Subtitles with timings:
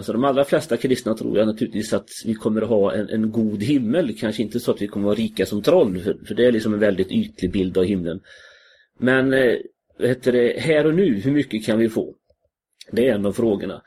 [0.00, 3.30] Alltså de allra flesta kristna tror jag naturligtvis att vi kommer att ha en, en
[3.30, 4.18] god himmel.
[4.18, 6.52] Kanske inte så att vi kommer att vara rika som troll, för, för det är
[6.52, 8.20] liksom en väldigt ytlig bild av himlen.
[8.98, 9.54] Men eh,
[9.98, 12.14] heter det, här och nu, hur mycket kan vi få?
[12.90, 13.82] Det är en av frågorna.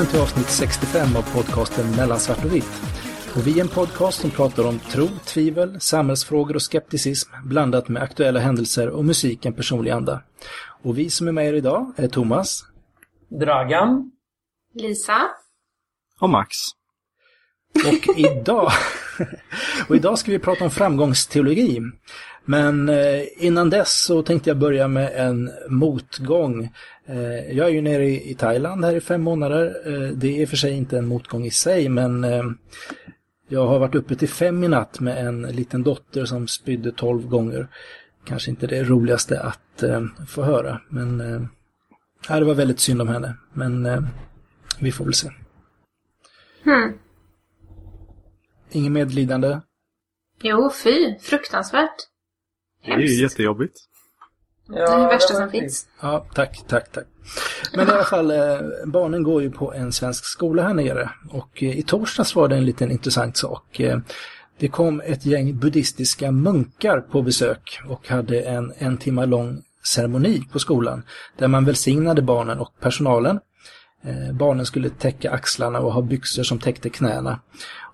[0.00, 2.82] Välkommen till avsnitt 65 av podcasten Mellan svart och vitt.
[3.36, 8.02] Och vi är en podcast som pratar om tro, tvivel, samhällsfrågor och skepticism blandat med
[8.02, 10.22] aktuella händelser och musiken personlig anda.
[10.82, 12.64] Och vi som är med er idag är Thomas,
[13.40, 14.12] Dragan.
[14.74, 15.28] Lisa.
[16.20, 16.56] Och Max.
[17.74, 18.70] Och idag,
[19.88, 21.80] och idag ska vi prata om framgångsteologi.
[22.44, 26.72] Men eh, innan dess så tänkte jag börja med en motgång.
[27.06, 29.76] Eh, jag är ju nere i Thailand här i fem månader.
[29.86, 32.26] Eh, det är i och för sig inte en motgång i sig men
[33.48, 37.28] jag har varit uppe till fem i natt med en liten dotter som spydde tolv
[37.28, 37.68] gånger.
[38.24, 39.84] Kanske inte det roligaste att
[40.28, 41.18] få höra men
[42.28, 43.34] det var väldigt synd om henne.
[43.52, 43.88] Men
[44.80, 45.28] vi får väl se.
[46.64, 46.92] Hmm.
[48.70, 49.60] Ingen medlidande?
[50.42, 51.18] Jo, fy.
[51.18, 52.09] Fruktansvärt.
[52.84, 53.76] Det är ju jättejobbigt.
[54.68, 55.86] Ja, det är det värsta som finns.
[56.00, 57.06] Ja, tack, tack, tack.
[57.74, 61.10] Men i alla fall, eh, barnen går ju på en svensk skola här nere.
[61.30, 63.80] Och eh, i torsdags var det en liten intressant sak.
[63.80, 63.98] Eh,
[64.58, 70.42] det kom ett gäng buddhistiska munkar på besök och hade en en timme lång ceremoni
[70.52, 71.02] på skolan.
[71.36, 73.40] Där man välsignade barnen och personalen.
[74.32, 77.40] Barnen skulle täcka axlarna och ha byxor som täckte knäna.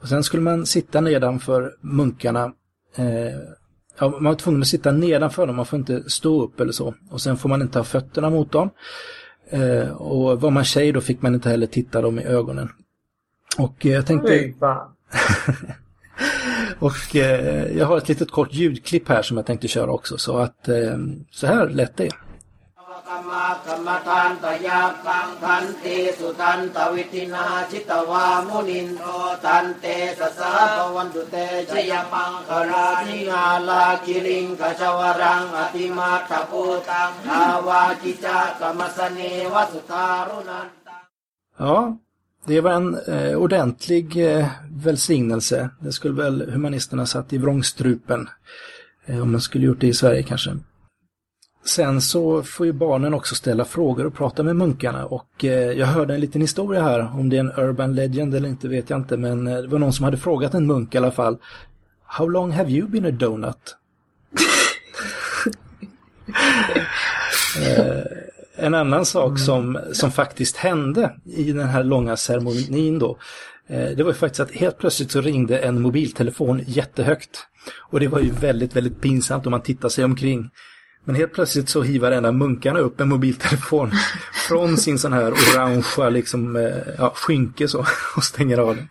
[0.01, 2.53] Och sen skulle man sitta nedanför munkarna.
[3.99, 6.95] Ja, man var tvungen att sitta nedanför dem, man får inte stå upp eller så.
[7.11, 8.71] Och sen får man inte ha fötterna mot dem.
[9.51, 12.69] Eh, och var man tjej då fick man inte heller titta dem i ögonen.
[13.59, 14.53] Och eh, jag tänkte...
[16.79, 20.19] Och eh, jag har ett litet kort ljudklipp här som jag tänkte köra också.
[20.19, 20.97] Så att eh,
[21.31, 22.11] så här lät det.
[23.06, 23.32] กรรม
[23.66, 29.04] กรรมทานตยาคังทันติสุตันตวิทินาชิตวามุนินโท
[29.46, 29.86] ตันเต
[30.20, 31.36] สสะภวันตุเต
[31.72, 39.20] ชยมังครานิงาลาคิริงกชวรังอติมาตะปูตังอาวาจิจากรรมสเน
[39.54, 41.04] วสุตารุนันตัง
[41.60, 41.98] Ja,
[42.48, 44.46] det var en eh, ordentlig eh,
[44.86, 45.70] välsignelse.
[45.84, 48.30] Det skulle väl humanisterna satt i vrångstrupen.
[49.06, 50.52] Eh, om man skulle gjort det i Sverige kanske.
[51.67, 55.87] Sen så får ju barnen också ställa frågor och prata med munkarna och eh, jag
[55.87, 58.99] hörde en liten historia här, om det är en urban legend eller inte vet jag
[58.99, 61.37] inte, men eh, det var någon som hade frågat en munk i alla fall
[62.05, 63.77] How long have you been a donut?
[67.67, 68.03] eh,
[68.57, 73.19] en annan sak som, som faktiskt hände i den här långa ceremonin då,
[73.69, 77.47] det var ju faktiskt att helt plötsligt så ringde en mobiltelefon jättehögt.
[77.79, 80.51] Och det var ju väldigt, väldigt pinsamt om man tittar sig omkring.
[81.09, 83.91] Men helt plötsligt så hivar en av munkarna upp en mobiltelefon
[84.49, 87.87] från sin sån här orangea liksom, eh, ja, skynke så
[88.17, 88.89] och stänger av den.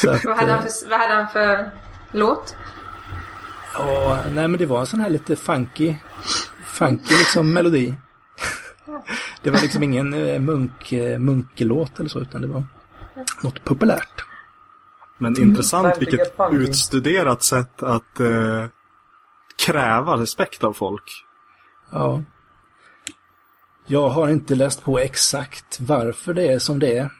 [0.00, 1.70] Så att, Vad hade han eh, för, vad hade han för
[2.12, 2.56] låt?
[3.74, 5.94] ja, nej men det var en sån här lite funky,
[6.66, 7.94] funky liksom melodi.
[9.42, 12.64] Det var liksom ingen eh, munk, munkelåt eller så utan det var
[13.42, 14.24] något populärt.
[15.18, 16.56] Men intressant Verkligen vilket funky.
[16.56, 18.64] utstuderat sätt att eh,
[19.64, 21.24] kräva respekt av folk.
[21.90, 22.22] Ja.
[23.86, 27.10] Jag har inte läst på exakt varför det är som det är.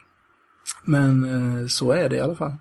[0.83, 2.53] Men eh, så är det i alla fall.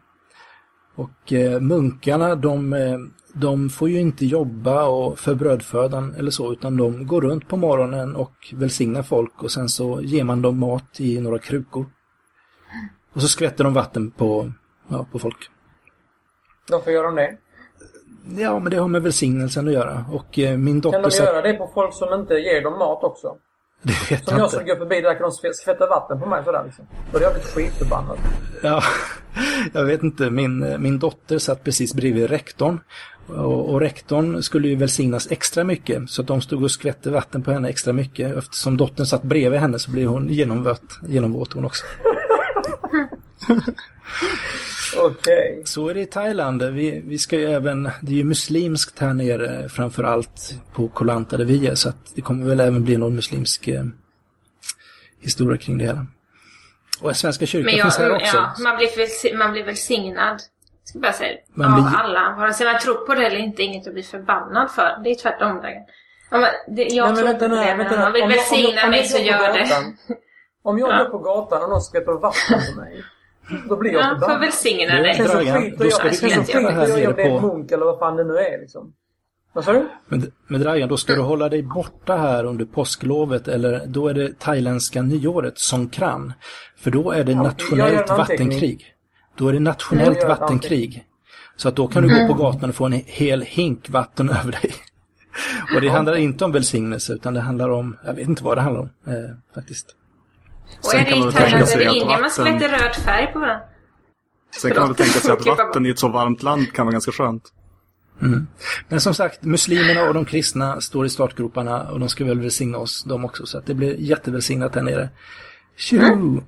[0.94, 2.98] Och eh, munkarna de, eh,
[3.32, 7.56] de får ju inte jobba och för brödfödan eller så utan de går runt på
[7.56, 11.86] morgonen och välsignar folk och sen så ger man dem mat i några krukor.
[13.12, 14.52] Och så skvätter de vatten på,
[14.88, 15.50] ja, på folk.
[16.70, 17.36] Varför gör de det?
[18.38, 20.04] Ja, men det har med välsignelsen att göra.
[20.12, 21.02] Och eh, min dotter...
[21.02, 23.36] Kan de göra det på folk som inte ger dem mat också?
[23.82, 24.56] Det vet Som jag jag inte.
[24.56, 26.86] som går förbi där kan de skvätta vatten på mig sådär liksom.
[27.12, 28.18] Då hade jag blivit skitförbannad.
[28.62, 28.82] Ja,
[29.72, 30.30] jag vet inte.
[30.30, 32.80] Min, min dotter satt precis bredvid rektorn.
[33.26, 36.10] Och, och rektorn skulle ju välsignas extra mycket.
[36.10, 38.36] Så att de stod och skvätte vatten på henne extra mycket.
[38.36, 41.84] Eftersom dottern satt bredvid henne så blev hon genomvåt, genomvåt hon också.
[44.96, 45.62] Okej.
[45.64, 46.62] Så är det i Thailand.
[46.62, 51.06] Vi, vi ska ju även, det är ju muslimskt här nere framför allt på Koh
[51.06, 51.74] Lanta där vi är.
[51.74, 53.84] Så att det kommer väl även bli någon muslimsk eh,
[55.20, 56.06] historia kring det hela.
[57.00, 58.36] Och Svenska kyrkan jag, finns här också.
[58.36, 60.40] ja, man, blir välsi- man blir välsignad.
[60.84, 63.62] ska bara säga, Men av vi- alla, vare sig man tror på det eller inte,
[63.62, 65.00] inget att bli förbannad för.
[65.04, 65.60] Det är tvärtom.
[65.62, 65.74] Där.
[66.30, 68.28] Ja, men det, jag Nej, men tror vänta på det, vänta men om man vill
[68.28, 69.58] välsigna mig så går på gör det.
[69.60, 69.96] gatan,
[70.62, 70.98] Om jag Ja.
[71.04, 73.04] går på gatan och någon skvätter vatten på mig,
[73.68, 74.40] då blir jag Ja, för förbannad.
[74.40, 75.14] välsigna Du- dig.
[75.16, 77.98] Sen så skiter jag, sen så skiter jag i om det är munk eller vad
[77.98, 78.92] fan det nu är liksom.
[79.52, 79.88] Vad sa du?
[80.08, 84.14] Men, men Dragan, då ska du hålla dig borta här under påsklovet eller då är
[84.14, 86.32] det thailändska nyåret, Songkran.
[86.76, 88.84] För då är det jag gör nationellt vattenkrig.
[89.36, 91.04] Då är det Jag nationellt ett vattenkrig.
[91.56, 94.52] Så att då kan du gå på gatan och få en hel hink vatten över
[94.52, 94.74] dig.
[95.74, 98.60] Och det handlar inte om välsignelse utan det handlar om, jag vet inte vad det
[98.60, 99.86] handlar om eh, faktiskt.
[100.78, 103.32] Och Sen är det kan i Thailand sig eller att Indien man skvätter röd färg
[103.32, 103.64] på varandra?
[104.60, 106.92] Sen kan man väl tänka sig att vatten i ett så varmt land kan vara
[106.92, 107.52] ganska skönt.
[108.88, 112.78] Men som sagt, muslimerna och de kristna står i startgroparna och de ska väl välsigna
[112.78, 113.46] oss, de också.
[113.46, 115.08] Så att det blir jättevälsignat där nere.
[115.76, 116.42] Tjo!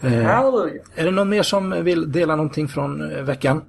[0.00, 0.28] Eh,
[0.94, 3.62] är det någon mer som vill dela någonting från eh, veckan?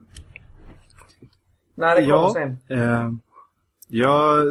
[1.75, 2.79] Nej, det kommer Ja, sen.
[2.79, 3.11] eh,
[3.87, 4.45] jag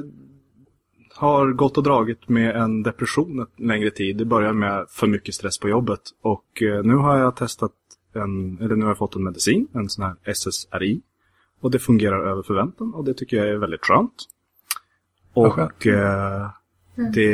[1.21, 4.17] har gått och dragit med en depression en längre tid.
[4.17, 6.01] Det började med för mycket stress på jobbet.
[6.23, 7.73] Och eh, nu har jag testat
[8.15, 11.01] en, eller nu har jag fått en medicin, en sån här SSRI.
[11.61, 14.13] Och det fungerar över förväntan och det tycker jag är väldigt skönt.
[15.35, 15.73] Vad skönt.
[15.73, 16.51] Och eh,
[17.13, 17.31] det,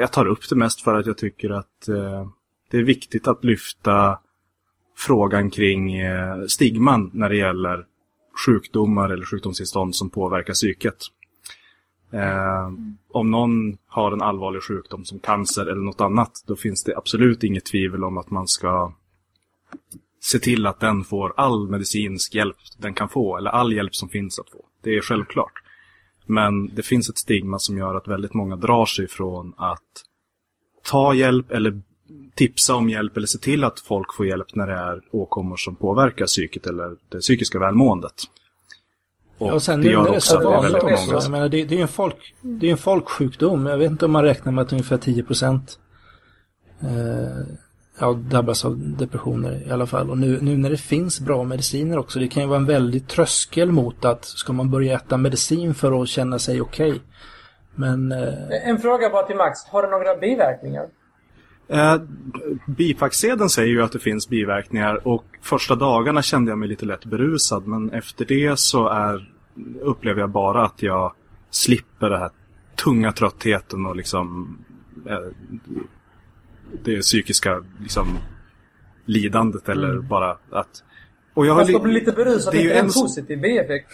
[0.00, 2.28] jag tar upp det mest för att jag tycker att eh,
[2.70, 4.18] det är viktigt att lyfta
[4.96, 7.84] frågan kring eh, stigman när det gäller
[8.46, 10.96] sjukdomar eller sjukdomstillstånd som påverkar psyket.
[12.12, 12.72] Eh,
[13.08, 17.44] om någon har en allvarlig sjukdom som cancer eller något annat, då finns det absolut
[17.44, 18.92] inget tvivel om att man ska
[20.20, 24.08] se till att den får all medicinsk hjälp den kan få, eller all hjälp som
[24.08, 24.64] finns att få.
[24.82, 25.52] Det är självklart.
[26.26, 30.04] Men det finns ett stigma som gör att väldigt många drar sig från att
[30.84, 31.82] ta hjälp eller
[32.34, 35.76] tipsa om hjälp eller se till att folk får hjälp när det är åkommor som
[35.76, 38.14] påverkar psyket eller det psykiska välmåendet.
[39.38, 41.06] Och, Och sen det gör också så att det är vanligt väldigt också.
[41.06, 43.66] många Jag menar, det, det är ju en, folk, det är en folksjukdom.
[43.66, 45.78] Jag vet inte om man räknar med att ungefär 10 procent
[46.80, 47.46] eh,
[48.00, 50.10] ja, drabbas av depressioner i alla fall.
[50.10, 53.08] Och nu, nu när det finns bra mediciner också, det kan ju vara en väldig
[53.08, 57.00] tröskel mot att ska man börja äta medicin för att känna sig okej.
[57.74, 59.64] Men eh, En fråga bara till Max.
[59.64, 60.86] Har det några biverkningar?
[61.68, 61.96] Eh,
[62.66, 67.04] bipacksedeln säger ju att det finns biverkningar och första dagarna kände jag mig lite lätt
[67.04, 69.32] berusad men efter det så är,
[69.80, 71.12] upplever jag bara att jag
[71.50, 72.30] slipper den här
[72.84, 74.58] tunga tröttheten och liksom
[75.08, 75.18] eh,
[76.84, 78.18] det psykiska liksom
[79.04, 80.82] lidandet eller bara att...
[81.34, 82.52] Och jag har Man ska li- bli lite berusad.
[82.54, 83.90] det är ju en- positiv bieffekt.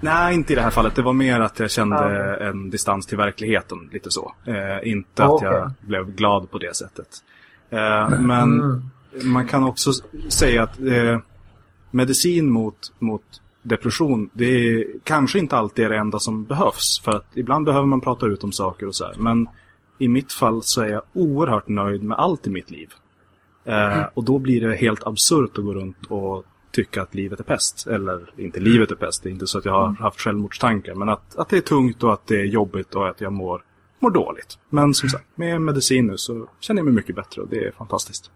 [0.00, 0.94] Nej, inte i det här fallet.
[0.94, 4.34] Det var mer att jag kände Ah, en distans till verkligheten, lite så.
[4.46, 5.48] Eh, inte Ah, att okej.
[5.48, 7.08] jag blev glad på det sättet.
[7.70, 8.82] Eh, men Mm.
[9.24, 9.90] man kan också
[10.28, 11.18] säga att eh,
[11.90, 13.22] medicin mot, mot
[13.62, 17.00] depression, det är kanske inte alltid är det enda som behövs.
[17.04, 19.14] För att ibland behöver man prata ut om saker och så här.
[19.18, 19.48] Men
[19.98, 22.88] i mitt fall så är jag oerhört nöjd med allt i mitt liv.
[23.64, 27.44] Eh, och då blir det helt absurt att gå runt och tycka att livet är
[27.44, 27.86] pest.
[27.86, 30.94] Eller inte livet är pest, det är inte så att jag har haft självmordstankar.
[30.94, 33.64] Men att, att det är tungt och att det är jobbigt och att jag mår,
[33.98, 34.58] mår dåligt.
[34.68, 37.70] Men som sagt, med medicin nu så känner jag mig mycket bättre och det är
[37.72, 38.30] fantastiskt.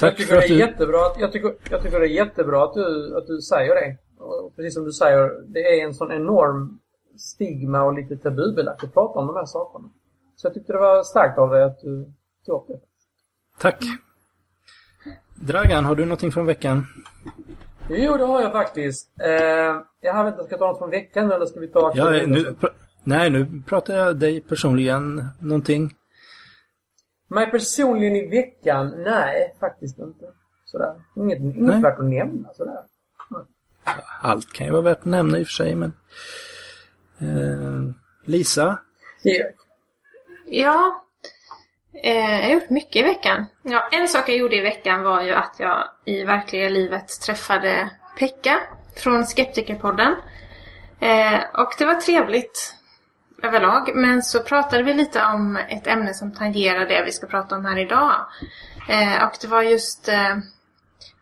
[0.00, 0.60] Jag tack tycker för det att är du...
[0.60, 3.96] jättebra, att- jag tycker, jag tycker det är jättebra att du, att du säger det.
[4.18, 6.78] Och precis som du säger, det är en sån enorm
[7.16, 9.90] stigma och lite tabubelagt att prata om de här sakerna.
[10.36, 12.12] Så jag tyckte det var starkt av dig att du
[12.46, 12.80] tog upp det.
[13.60, 13.84] Tack.
[15.40, 16.86] Dragan, har du någonting från veckan?
[17.90, 19.10] Jo, det har jag faktiskt.
[19.20, 19.30] Eh,
[20.00, 21.92] jag vet inte, ska jag ta något från veckan eller ska vi ta...
[21.94, 22.72] Ja, nu, pr-
[23.04, 25.94] nej, nu pratar jag dig personligen någonting.
[27.28, 28.94] Mig personligen i veckan?
[28.96, 30.24] Nej, faktiskt inte.
[30.64, 30.94] Sådär.
[31.16, 31.82] Inget, inget Nej.
[31.82, 32.78] värt att nämna sådär.
[34.22, 35.92] Allt kan ju vara värt att nämna i och för sig, men...
[37.18, 38.78] Eh, Lisa?
[39.22, 39.44] Ja,
[40.74, 40.92] eh,
[42.02, 43.46] Eh, jag har gjort mycket i veckan.
[43.62, 47.90] Ja, en sak jag gjorde i veckan var ju att jag i verkliga livet träffade
[48.18, 48.60] Pekka
[48.96, 50.14] från Skeptikerpodden.
[51.00, 52.74] Eh, och det var trevligt
[53.42, 53.90] överlag.
[53.94, 57.64] Men så pratade vi lite om ett ämne som tangerar det vi ska prata om
[57.64, 58.14] här idag.
[58.88, 60.08] Eh, och det var just...
[60.08, 60.36] Eh,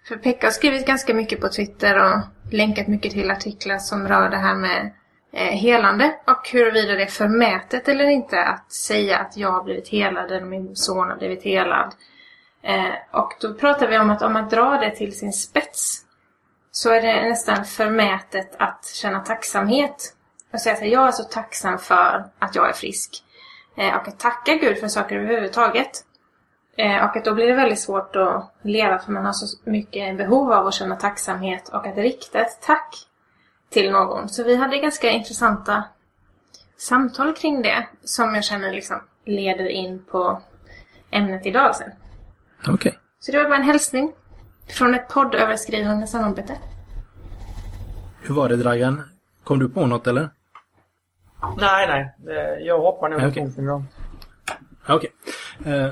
[0.09, 2.21] för Pekka har skrivit ganska mycket på Twitter och
[2.52, 4.92] länkat mycket till artiklar som rör det här med
[5.37, 9.88] Eh, helande och huruvida det är förmätet eller inte att säga att jag har blivit
[9.88, 11.95] helad eller min son har blivit helad.
[12.62, 16.05] Eh, och då pratar vi om att om man drar det till sin spets
[16.71, 20.14] så är det nästan förmätet att känna tacksamhet.
[20.52, 23.25] Och säga att jag är så tacksam för att jag är frisk.
[23.76, 26.02] Eh, och att tacka Gud för saker överhuvudtaget.
[26.78, 30.52] Och att då blir det väldigt svårt att leva för man har så mycket behov
[30.52, 33.07] av att känna tacksamhet och att rikta ett tack
[33.70, 34.28] till någon.
[34.28, 35.85] Så vi hade ganska intressanta
[36.76, 40.42] samtal kring det som jag känner liksom leder in på
[41.11, 41.90] ämnet idag sen.
[42.68, 42.99] Okej.
[43.20, 44.12] Så det var bara en hälsning
[44.68, 46.58] från ett poddöverskridande samarbete.
[48.23, 49.02] Hur var det Dragan?
[49.44, 50.30] Kom du på något eller?
[51.56, 52.66] Nej, nej.
[52.66, 53.49] Jag hoppar nog Okej.
[53.49, 53.82] okay.
[54.88, 55.12] Okej.
[55.64, 55.90] Eh,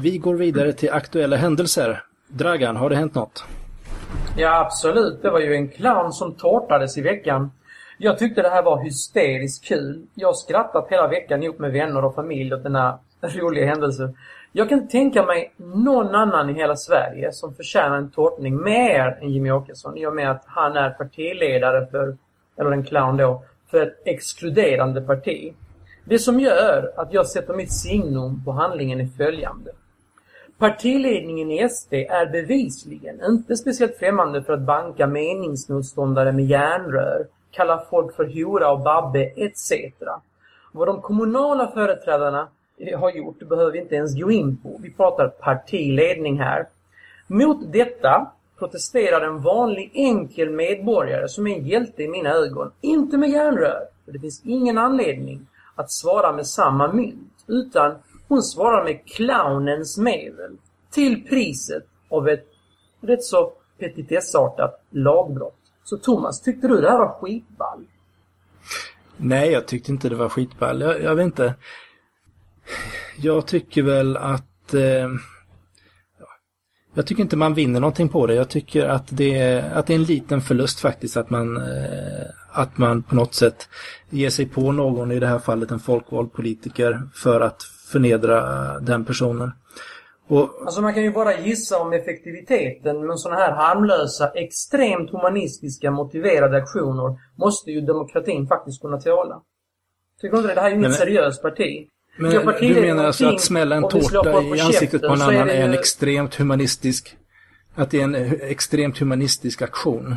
[0.00, 2.02] vi går vidare till aktuella händelser.
[2.28, 3.44] Dragan, har det hänt något?
[4.36, 5.22] Ja, absolut.
[5.22, 7.50] Det var ju en clown som tårtades i veckan.
[7.98, 10.06] Jag tyckte det här var hysteriskt kul.
[10.14, 14.14] Jag har skrattat hela veckan ihop med vänner och familj åt denna roliga händelse.
[14.52, 19.18] Jag kan inte tänka mig någon annan i hela Sverige som förtjänar en tårtning mer
[19.20, 22.16] än Jimmy Åkesson i och med att han är partiledare för,
[22.56, 25.54] eller en clown då, för ett exkluderande parti.
[26.04, 29.70] Det som gör att jag sätter mitt signum på handlingen är följande.
[30.60, 37.84] Partiledningen i SD är bevisligen inte speciellt främmande för att banka meningsmotståndare med järnrör, kalla
[37.90, 39.72] folk för hora och babbe etc.
[40.72, 42.48] Vad de kommunala företrädarna
[42.98, 44.80] har gjort behöver vi inte ens gå in på.
[44.82, 46.66] Vi pratar partiledning här.
[47.26, 52.72] Mot detta protesterar en vanlig enkel medborgare som är en hjälte i mina ögon.
[52.80, 57.44] Inte med järnrör, för det finns ingen anledning att svara med samma mynt.
[57.46, 57.94] Utan
[58.30, 60.56] hon svarar med clownens medel.
[60.90, 62.46] Till priset av ett
[63.00, 65.58] rätt så petitessartat lagbrott.
[65.84, 67.84] Så Thomas, tyckte du det här var skitball?
[69.16, 70.80] Nej, jag tyckte inte det var skitball.
[70.80, 71.54] Jag, jag vet inte.
[73.16, 74.74] Jag tycker väl att...
[74.74, 75.08] Eh,
[76.94, 78.34] jag tycker inte man vinner någonting på det.
[78.34, 82.26] Jag tycker att det är, att det är en liten förlust faktiskt att man, eh,
[82.50, 83.68] att man på något sätt
[84.10, 88.40] ger sig på någon, i det här fallet en folkvald politiker, för att förnedra
[88.80, 89.52] den personen.
[90.28, 95.90] Och Alltså man kan ju bara gissa om effektiviteten, men sådana här harmlösa, extremt humanistiska
[95.90, 99.40] motiverade aktioner måste ju demokratin faktiskt kunna tåla.
[100.20, 100.54] Tycker du inte det?
[100.54, 101.88] Det här är ju inget Men- seriöst parti.
[102.18, 102.30] Men
[102.60, 105.52] du menar alltså att smälla en tårta i ansiktet på en så är annan det
[105.52, 107.16] är en extremt humanistisk...
[107.74, 110.16] Att det är en hu- extremt humanistisk aktion.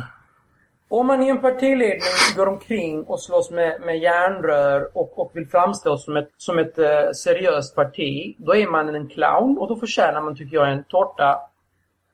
[0.94, 2.00] Om man i en partiledning
[2.36, 6.78] går omkring och slåss med, med järnrör och, och vill framstå som ett, som ett
[6.78, 10.84] eh, seriöst parti, då är man en clown och då förtjänar man, tycker jag, en
[10.84, 11.40] tårta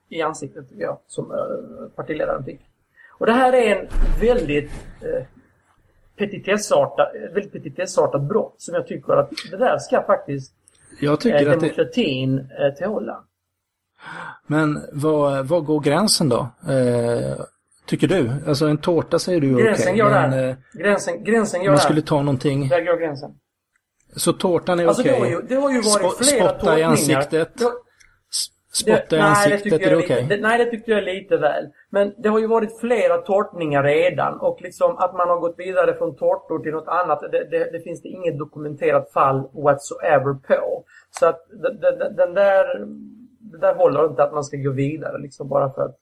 [0.08, 2.60] i ansiktet, tycker jag, som eh, partiledaren fick.
[3.18, 3.88] Och det här är en
[4.20, 4.70] väldigt
[5.00, 5.25] eh,
[7.34, 10.52] väldigt petitessartat brott som jag tycker att det där ska faktiskt
[11.00, 11.50] Jag eh, tycker att det...
[11.50, 13.25] demokratin eh, tåla.
[14.46, 16.49] Men vad, vad går gränsen då?
[16.68, 17.40] Eh,
[17.90, 18.30] tycker du?
[18.47, 19.64] Alltså en tårta säger du okej.
[19.64, 20.49] Gränsen går men där.
[20.49, 21.80] eh, Gränsen, gränsen går man där.
[21.82, 22.68] skulle ta någonting...
[22.68, 23.30] Där går gränsen.
[24.16, 25.20] Så tårtan är Alltså det, okej?
[25.20, 27.59] har ju, det har ju varit Spo- flera spotta i ansiktet.
[27.59, 27.64] Det-
[28.73, 30.23] Spotta i nej, ansiktet, tycker är det jag okej?
[30.23, 31.64] lite- det- Nej, det tyckte jag lite väl.
[31.90, 35.94] Men det har ju varit flera tårtningar redan och liksom att man har gått vidare
[35.94, 40.85] från tårtor till något annat, det, det, det finns det inget dokumenterat fall whatsoever på.
[41.11, 41.40] Så att
[42.16, 42.64] den där,
[43.52, 45.97] det där håller inte att man ska gå vidare liksom bara för att,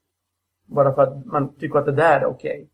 [0.68, 2.68] bara för att man tycker att det där är okej.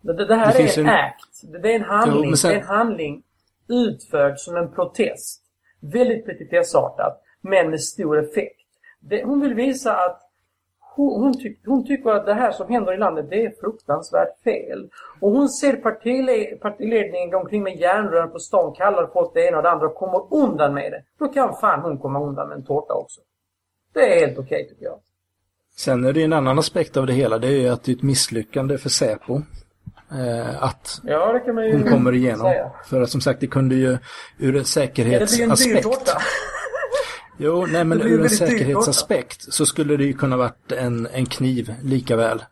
[0.00, 1.52] Det, det, det här Det är en act.
[1.52, 2.30] Det, det är en handling.
[2.30, 3.22] Jo, sen- Det är en handling
[3.68, 5.42] utförd som en protest.
[5.80, 8.60] Väldigt petitessartat, men med stor effekt.
[9.24, 10.20] Hon vill visa att
[10.96, 14.38] hon, hon, tyck, hon tycker att det här som händer i landet, det är fruktansvärt
[14.44, 14.88] fel.
[15.20, 19.56] Och hon ser partile, partiledningen gå omkring med järnrör på stan, kallar folk det ena
[19.56, 21.02] och det andra och kommer undan med det.
[21.18, 23.20] Då kan fan hon komma undan med en tårta också.
[23.92, 24.98] Det är helt okej tycker jag.
[25.76, 27.38] Sen är det en annan aspekt av det hela.
[27.38, 29.40] Det är ju att det är ett misslyckande för Säpo.
[30.12, 31.40] Eh, att Ja,
[31.72, 32.40] hon kommer igenom.
[32.46, 32.70] säga.
[32.86, 33.88] För att som sagt, det kunde ju
[34.38, 35.86] ur en Ja, det säkerhetsaspekt.
[37.38, 41.74] Jo, nej men ur en säkerhetsaspekt så skulle det ju kunna varit en, en kniv
[41.82, 42.44] lika väl.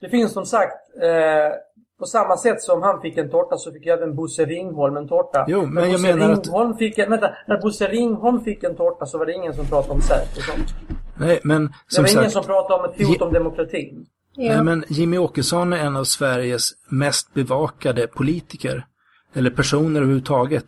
[0.00, 1.56] Det finns som sagt, eh,
[1.98, 5.44] på samma sätt som han fick en tårta så fick även Bosse Ringholm en tårta.
[5.48, 8.64] Jo, men När jag Bosse menar att- Ringholm fick en, vänta, när Bosse Ringholm fick
[8.64, 10.74] en tårta så var det ingen som pratade om Säpo och sånt.
[11.16, 14.06] Nej, men Det som var ingen sagt, som pratade om ett hot om demokratin.
[14.36, 18.86] nej, men Jimmy Åkesson är en av Sveriges mest bevakade politiker.
[19.34, 20.66] Eller personer överhuvudtaget.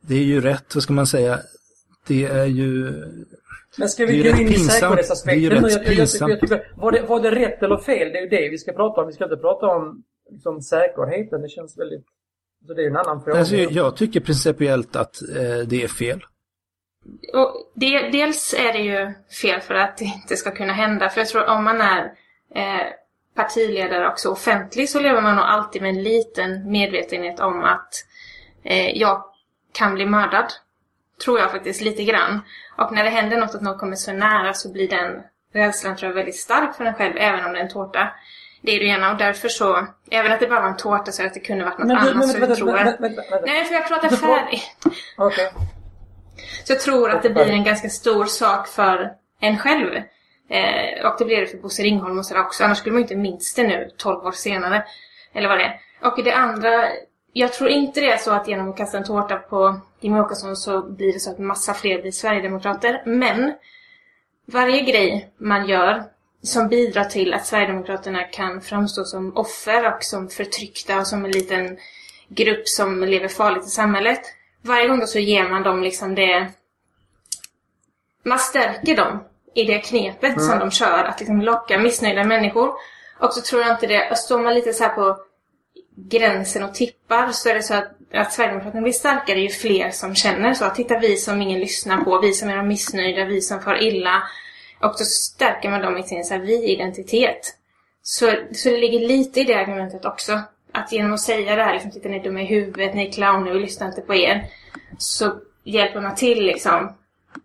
[0.00, 1.38] Det är ju rätt, vad ska man säga,
[2.06, 2.92] det är ju...
[3.78, 4.68] Men ska Det är vi ju gå in i pinsamt.
[4.68, 5.68] Det är ju säkerhetsaspekten rätt nu?
[5.68, 6.30] Jag, jag, jag, pinsamt.
[6.30, 8.12] jag tycker, var, det, var det rätt eller fel?
[8.12, 9.06] Det är ju det vi ska prata om.
[9.06, 11.42] Vi ska inte prata om liksom, säkerheten.
[11.42, 12.04] Det känns väldigt...
[12.66, 13.38] Så det är en annan fråga.
[13.38, 16.20] Alltså, jag tycker principiellt att eh, det är fel.
[17.32, 21.08] Och det, dels är det ju fel för att det inte ska kunna hända.
[21.08, 22.12] För jag tror om man är
[22.54, 22.86] eh,
[23.34, 27.94] partiledare också offentlig så lever man nog alltid med en liten medvetenhet om att
[28.64, 29.24] eh, jag
[29.72, 30.52] kan bli mördad.
[31.24, 32.40] Tror jag faktiskt lite grann.
[32.76, 35.22] Och när det händer något, att någon kommer så nära, så blir den
[35.52, 38.08] rädslan tror jag väldigt stark för en själv, även om det är en tårta.
[38.62, 41.26] Det är det ena och därför så, även att det bara var en tårta så
[41.26, 43.46] att det kunde varit något Men annat men så vänta, jag tror.
[43.46, 44.62] Nej, för jag pratar färdigt.
[45.16, 45.52] Okej.
[46.64, 49.94] Så jag tror att det blir en ganska stor sak för en själv.
[50.48, 52.64] Eh, och det blir det för Bosse Ringholm och sådär också.
[52.64, 54.84] Annars skulle man ju inte minns det nu, 12 år senare.
[55.32, 55.80] Eller vad det är.
[56.00, 56.88] Och det andra,
[57.32, 60.56] jag tror inte det är så att genom att kasta en tårta på Jimmie Åkesson
[60.56, 63.02] så blir det så att massa fler blir Sverigedemokrater.
[63.06, 63.54] Men
[64.46, 66.04] varje grej man gör
[66.42, 71.30] som bidrar till att Sverigedemokraterna kan framstå som offer och som förtryckta och som en
[71.30, 71.78] liten
[72.28, 74.20] grupp som lever farligt i samhället.
[74.66, 76.52] Varje gång så ger man dem liksom det...
[78.22, 82.72] Man stärker dem i det knepet som de kör, att liksom locka missnöjda människor.
[83.20, 85.16] Och så tror jag inte det, står man lite så på
[85.96, 90.14] gränsen och tippar så är det så att, att Sverigedemokraterna blir starkare ju fler som
[90.14, 90.64] känner så.
[90.64, 93.82] att Titta vi som ingen lyssnar på, vi som är de missnöjda, vi som far
[93.82, 94.22] illa.
[94.82, 97.54] Och då stärker man dem i sin så vi-identitet.
[98.02, 100.40] Så, så det ligger lite i det argumentet också.
[100.76, 103.12] Att genom att säga det här, liksom, titta ni är dumma i huvudet, ni är
[103.12, 104.44] clowner, vi lyssnar inte på er.
[104.98, 105.32] Så
[105.64, 106.92] hjälper man till liksom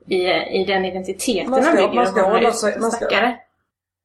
[0.08, 3.36] i, i den identiteten Man ska- bygger man ska hålla sig- man ska-.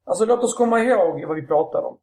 [0.08, 1.96] Alltså låt oss komma ihåg vad vi pratar om.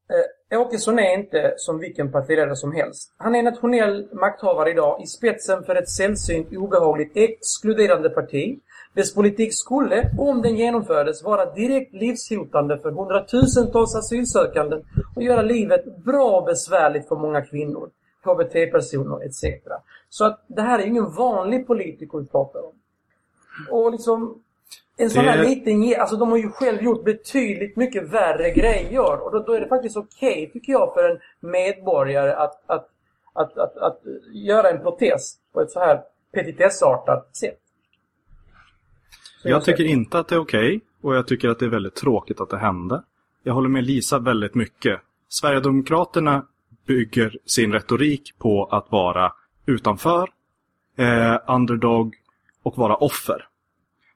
[0.52, 3.14] Eh, Åkesson är inte som vilken partiledare som helst.
[3.18, 8.60] Han är nationell makthavare idag i spetsen för ett sällsynt obehagligt exkluderande parti.
[8.94, 14.82] Dess politik skulle, om den genomfördes, vara direkt livshotande för hundratusentals asylsökande
[15.16, 17.90] och göra livet bra besvärligt för många kvinnor,
[18.24, 19.44] HBT-personer etc.
[20.10, 22.74] Så att det här är ingen vanlig politiker vi pratar om.
[23.72, 24.42] Och liksom
[24.98, 29.24] en sån här Det- liten alltså de har ju själv gjort betydligt mycket värre grejer
[29.24, 32.90] och då, då är det faktiskt okej tycker jag för en medborgare att, att,
[33.34, 34.00] att, att, att
[34.34, 37.60] göra en protest på ett så här petitessartat sätt.
[39.44, 42.42] Jag tycker inte att det är okej och jag tycker att det är väldigt tråkigt
[42.42, 43.04] att det hände.
[43.44, 45.02] Jag håller med Lisa väldigt mycket.
[45.30, 46.46] Sverigedemokraterna
[46.88, 49.34] bygger sin retorik på att vara
[49.66, 50.30] utanför,
[50.98, 52.16] eh, underdog
[52.64, 53.48] och vara offer.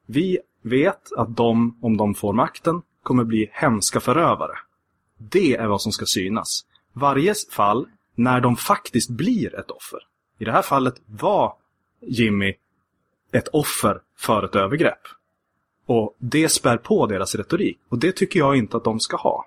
[0.06, 4.58] Vi vet att de, om de får makten, kommer bli hemska förövare.
[5.18, 6.66] Det är vad som ska synas.
[6.94, 10.00] Varje fall när de faktiskt blir ett offer.
[10.40, 11.54] I det här fallet var
[12.02, 12.54] Jimmy
[13.32, 15.02] ett offer för ett övergrepp.
[15.86, 17.80] Och det spär på deras retorik.
[17.90, 19.46] Och det tycker jag inte att de ska ha.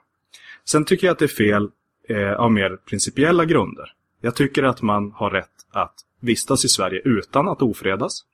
[0.64, 1.68] Sen tycker jag att det är fel
[2.08, 3.92] eh, av mer principiella grunder.
[4.20, 8.24] Jag tycker att man har rätt att vistas i Sverige utan att ofredas.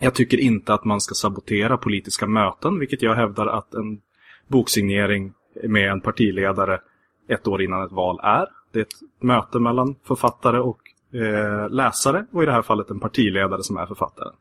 [0.00, 4.00] Jag tycker inte att man ska sabotera politiska möten, vilket jag hävdar att en
[4.48, 5.32] boksignering
[5.64, 6.80] med en partiledare
[7.28, 8.46] ett år innan ett val är.
[8.72, 10.80] Det är ett möte mellan författare och
[11.14, 14.34] eh, läsare och i det här fallet en partiledare som är författaren.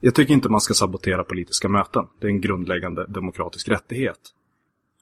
[0.00, 2.06] Jag tycker inte man ska sabotera politiska möten.
[2.20, 4.18] Det är en grundläggande demokratisk rättighet.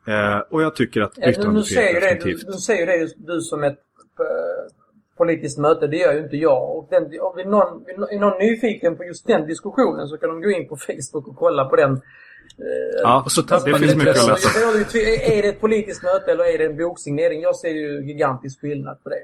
[0.06, 2.46] Eh, och jag tycker att Ja, nu, nu säger yttrandefrihet det, definitivt...
[2.46, 3.78] du, du säger det du som ett
[4.20, 4.74] eh,
[5.16, 6.76] politiskt möte, det gör ju inte jag.
[6.76, 10.42] Och den, om vi någon, är någon nyfiken på just den diskussionen så kan de
[10.42, 12.00] gå in på Facebook och kolla på den.
[13.02, 14.58] Ja, Och så det vi finns mycket att läsa.
[14.58, 17.40] Är det ett politiskt möte eller är det en boksignering?
[17.40, 19.16] Jag ser ju gigantisk skillnad på det.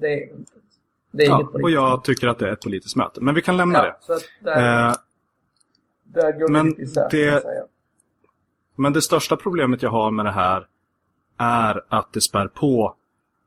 [0.00, 0.28] Det är,
[1.12, 3.20] det är Ja, inget politiskt och jag tycker att det är ett politiskt möte.
[3.20, 4.86] Men vi kan lämna Ja, att där, det.
[4.88, 4.94] Eh,
[6.04, 7.42] där går men det isär, det-.
[8.76, 10.66] Men det största problemet jag har med det här
[11.38, 12.94] är att det spär på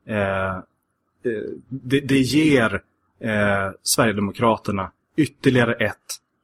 [0.08, 0.62] eh, eh,
[1.70, 2.74] det, det ger
[3.20, 5.98] eh, Sverigedemokraterna ytterligare ett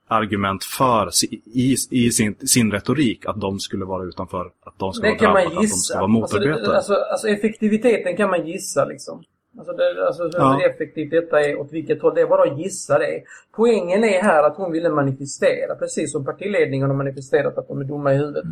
[0.07, 1.09] argument för
[1.45, 5.45] i, i sin, sin retorik att de skulle vara utanför, att de Det vara drabbade,
[5.47, 5.93] att de gissa.
[6.01, 6.75] vara Alltså, det, motarbetare.
[6.77, 9.23] alltså, alltså effektiviteten kan man gissa liksom.
[9.57, 10.61] Alltså, det, alltså hur Ja.
[10.69, 12.15] effektivt detta är, åt vilket håll.
[12.15, 13.23] Det är bara att gissa det.
[13.55, 17.83] Poängen är här att hon ville manifestera, precis som partiledningen har manifesterat att de är
[17.83, 18.43] dumma i huvudet.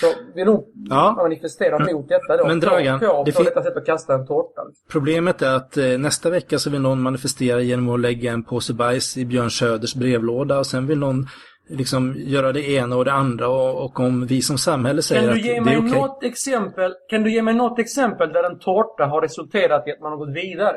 [0.00, 1.14] Så vill hon Ja.
[1.16, 2.46] manifestera mot detta då.
[2.46, 4.62] Men Dragan, på, på, det på detta sätt att kasta en tårta.
[4.92, 8.74] Problemet är att eh, nästa vecka så vill någon manifestera genom att lägga en påse
[8.74, 11.26] bajs i Björn Söders brevlåda och sen vill någon
[11.68, 15.30] liksom göra det ena och det andra och, och om vi som samhälle säger Kan
[15.30, 15.90] att du ge det mig är okej.
[15.90, 20.00] något exempel, kan du ge mig något exempel där en tårta har resulterat i att
[20.00, 20.76] man har gått vidare?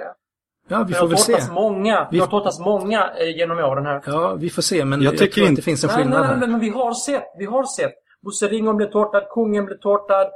[0.67, 1.51] Ja, vi Det får väl se.
[1.51, 4.01] många, Vi- det har tårtats många eh, genom åren här.
[4.05, 5.97] Ja, vi får se, men Jag jag, tycker tror att inte- det finns en Nej,
[5.97, 6.47] skillnad nej, nej, här.
[6.47, 7.23] men vi har sett.
[7.39, 7.93] Vi har sett.
[8.23, 10.27] Bosse Ringholm blev tårtad, kungen blev tårtad.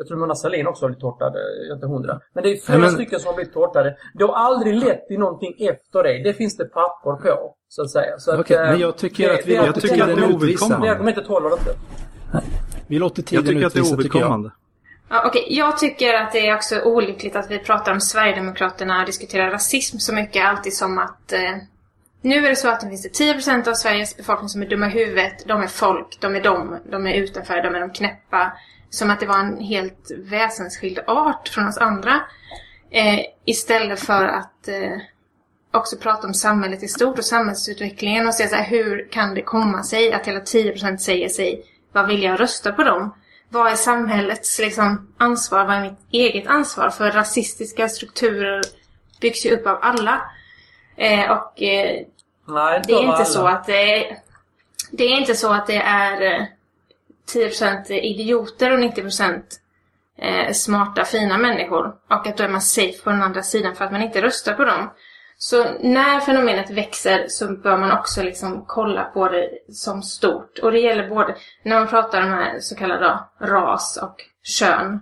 [0.00, 2.20] Jag tror Mona Sahlin också har blivit tårtad, eh, jag är inte hundra.
[2.34, 3.96] Men det är flera Nej, men- stycken som har blivit tårtade.
[4.14, 6.22] Det har aldrig lett till någonting efter det.
[6.22, 8.18] Det finns det papper på, så att säga.
[8.18, 10.12] Så att, Okej, eh, men jag tycker det- att vi det- Jag tycker att det
[10.12, 10.28] är utvisa.
[10.28, 10.90] Det ovidkommande.
[10.90, 11.74] argumentet håller inte.
[12.86, 13.98] Vi låter Jag tiden tycker att det är utvisa, jag.
[14.00, 14.50] ovidkommande.
[15.10, 15.46] Ja, okej.
[15.48, 19.98] Jag tycker att det är också olyckligt att vi pratar om Sverigedemokraterna och diskuterar rasism
[19.98, 21.40] så mycket, alltid som att eh,
[22.22, 24.86] nu är det så att det finns det 10% av Sveriges befolkning som är dumma
[24.86, 25.44] i huvudet.
[25.46, 28.52] De är folk, de är de, de är utanför, de är de knäppa.
[28.90, 32.20] Som att det var en helt väsensskild art från oss andra.
[32.90, 34.96] Eh, istället för att eh,
[35.70, 39.42] också prata om samhället i stort och samhällsutvecklingen och säga så här, hur kan det
[39.42, 43.14] komma sig att hela 10% säger sig vad vill jag rösta på dem?
[43.48, 45.64] Vad är samhällets liksom, ansvar?
[45.64, 46.90] Vad är mitt eget ansvar?
[46.90, 48.62] För rasistiska strukturer
[49.20, 50.22] byggs ju upp av alla.
[50.96, 52.06] Eh, och eh,
[52.48, 53.24] Nej, det är inte alla.
[53.24, 54.18] så att det är,
[54.90, 56.46] det är inte så att det är eh,
[57.34, 59.42] 10% idioter och 90%
[60.18, 61.86] eh, smarta, fina människor.
[62.10, 64.52] Och att då är man safe på den andra sidan för att man inte röstar
[64.52, 64.90] på dem.
[65.42, 70.58] Så när fenomenet växer så bör man också liksom kolla på det som stort.
[70.58, 75.00] Och det gäller både när man pratar om här så kallade ras och kön.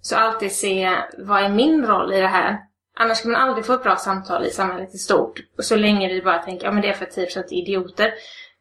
[0.00, 2.58] Så alltid se vad är min roll i det här?
[3.00, 5.40] Annars kan man aldrig få ett bra samtal i samhället i stort.
[5.58, 8.12] Och så länge vi bara tänker, ja men det är för 10% idioter.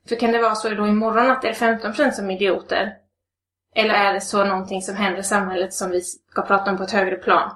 [0.09, 2.93] För kan det vara så då imorgon att det är 15% som är idioter?
[3.75, 6.83] Eller är det så någonting som händer i samhället som vi ska prata om på
[6.83, 7.51] ett högre plan?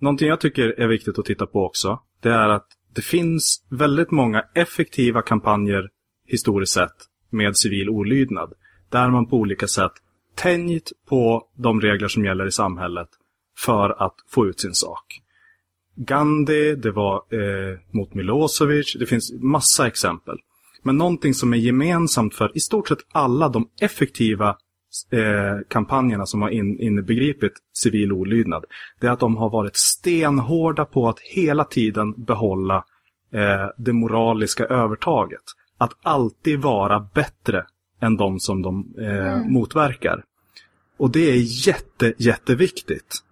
[0.00, 4.10] Någonting jag tycker är viktigt att titta på också, det är att det finns väldigt
[4.10, 5.88] många effektiva kampanjer
[6.26, 6.94] historiskt sett
[7.30, 8.52] med civil olydnad.
[8.90, 9.92] Där man på olika sätt
[10.34, 13.08] tänjt på de regler som gäller i samhället
[13.58, 15.20] för att få ut sin sak.
[15.94, 20.36] Gandhi, det var eh, mot Milosevic, det finns massa exempel.
[20.82, 24.56] Men någonting som är gemensamt för i stort sett alla de effektiva
[25.10, 28.64] eh, kampanjerna som har in, inbegripit civil olydnad,
[29.00, 32.84] det är att de har varit stenhårda på att hela tiden behålla
[33.32, 35.42] eh, det moraliska övertaget.
[35.78, 37.64] Att alltid vara bättre
[38.00, 40.24] än de som de eh, motverkar.
[40.96, 43.22] Och det är jätte, jätteviktigt.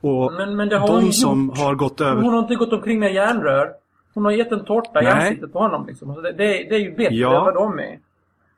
[0.00, 1.58] Och Men, men de som gjort.
[1.58, 2.22] har gått över...
[2.22, 3.81] Hon har inte gått omkring med järnrör.
[4.14, 5.12] Hon har gett en tårta i Nej.
[5.12, 5.86] ansiktet på honom.
[5.86, 6.10] Liksom.
[6.10, 7.38] Alltså det, det, är- det är ju bättre Ja.
[7.38, 7.98] än vad de är.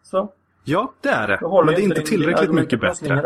[0.02, 0.32] Så.
[0.64, 1.38] Ja, det är det.
[1.42, 3.14] Men det är inte tillräckligt mycket bättre.
[3.14, 3.22] där.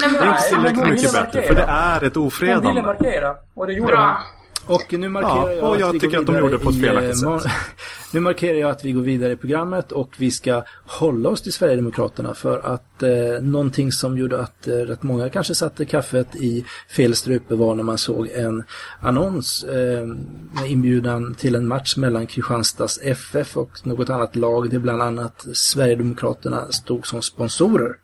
[0.00, 2.82] Nej, men Det är inte tillräckligt mycket bättre, för det är ett Hon ville ofredande.
[2.82, 3.36] markera.
[3.54, 4.00] Och det gjorde Bra.
[4.06, 4.43] hon.
[4.66, 6.64] Och nu markerar Ja, jag och jag att vi tycker går att de vidare gjorde
[6.64, 7.52] på ett felaktigt eh, sätt.
[8.12, 11.52] Nu markerar jag att vi går vidare i programmet och vi ska hålla oss till
[11.52, 16.64] Sverigedemokraterna för att eh, någonting som gjorde att eh, rätt många kanske satte kaffet i
[16.88, 18.64] fel strupe var när man såg en
[19.00, 20.06] annons eh,
[20.52, 25.46] med inbjudan till en match mellan Kristianstads FF och något annat lag där bland annat
[25.52, 27.96] Sverigedemokraterna stod som sponsorer.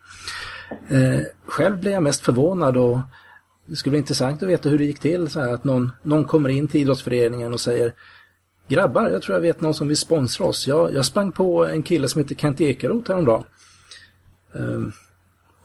[0.89, 2.99] Eh, själv blev jag mest förvånad och
[3.67, 5.31] det skulle bli intressant att veta hur det gick till.
[5.31, 7.93] Så här, att någon, någon kommer in till idrottsföreningen och säger
[8.69, 10.67] Grabbar, jag tror jag vet någon som vill sponsra oss.
[10.67, 13.45] Jag, jag sprang på en kille som heter Kent Ekeroth häromdagen.
[14.53, 14.93] Um,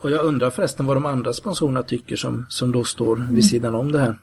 [0.02, 3.76] och jag undrar förresten vad de andra sponsorerna tycker som, som då står vid sidan
[3.76, 4.20] om det här.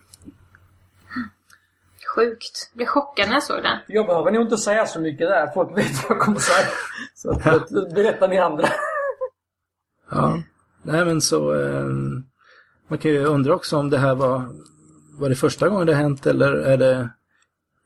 [2.14, 2.70] Sjukt.
[2.72, 3.78] Jag blev chockad när jag såg den.
[3.86, 5.46] Jag behöver nog inte säga så mycket där.
[5.54, 6.66] Folk vet vad jag kommer säga.
[7.14, 8.68] Så att, berätta ni andra.
[10.10, 10.42] Ja,
[10.82, 12.24] nej men så ehm,
[12.92, 14.48] man kan ju undra också om det här var,
[15.18, 17.10] var det första gången det hänt eller är det,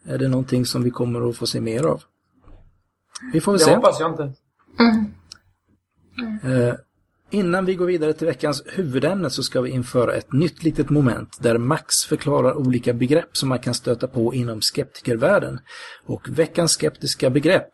[0.06, 2.02] är det någonting som vi kommer att få se mer av?
[3.32, 3.74] Vi får väl Det se.
[3.74, 4.22] hoppas jag inte.
[6.48, 6.74] Eh,
[7.30, 11.38] innan vi går vidare till veckans huvudämne så ska vi införa ett nytt litet moment
[11.40, 15.58] där Max förklarar olika begrepp som man kan stöta på inom skeptikervärlden.
[16.06, 17.70] Och veckans skeptiska begrepp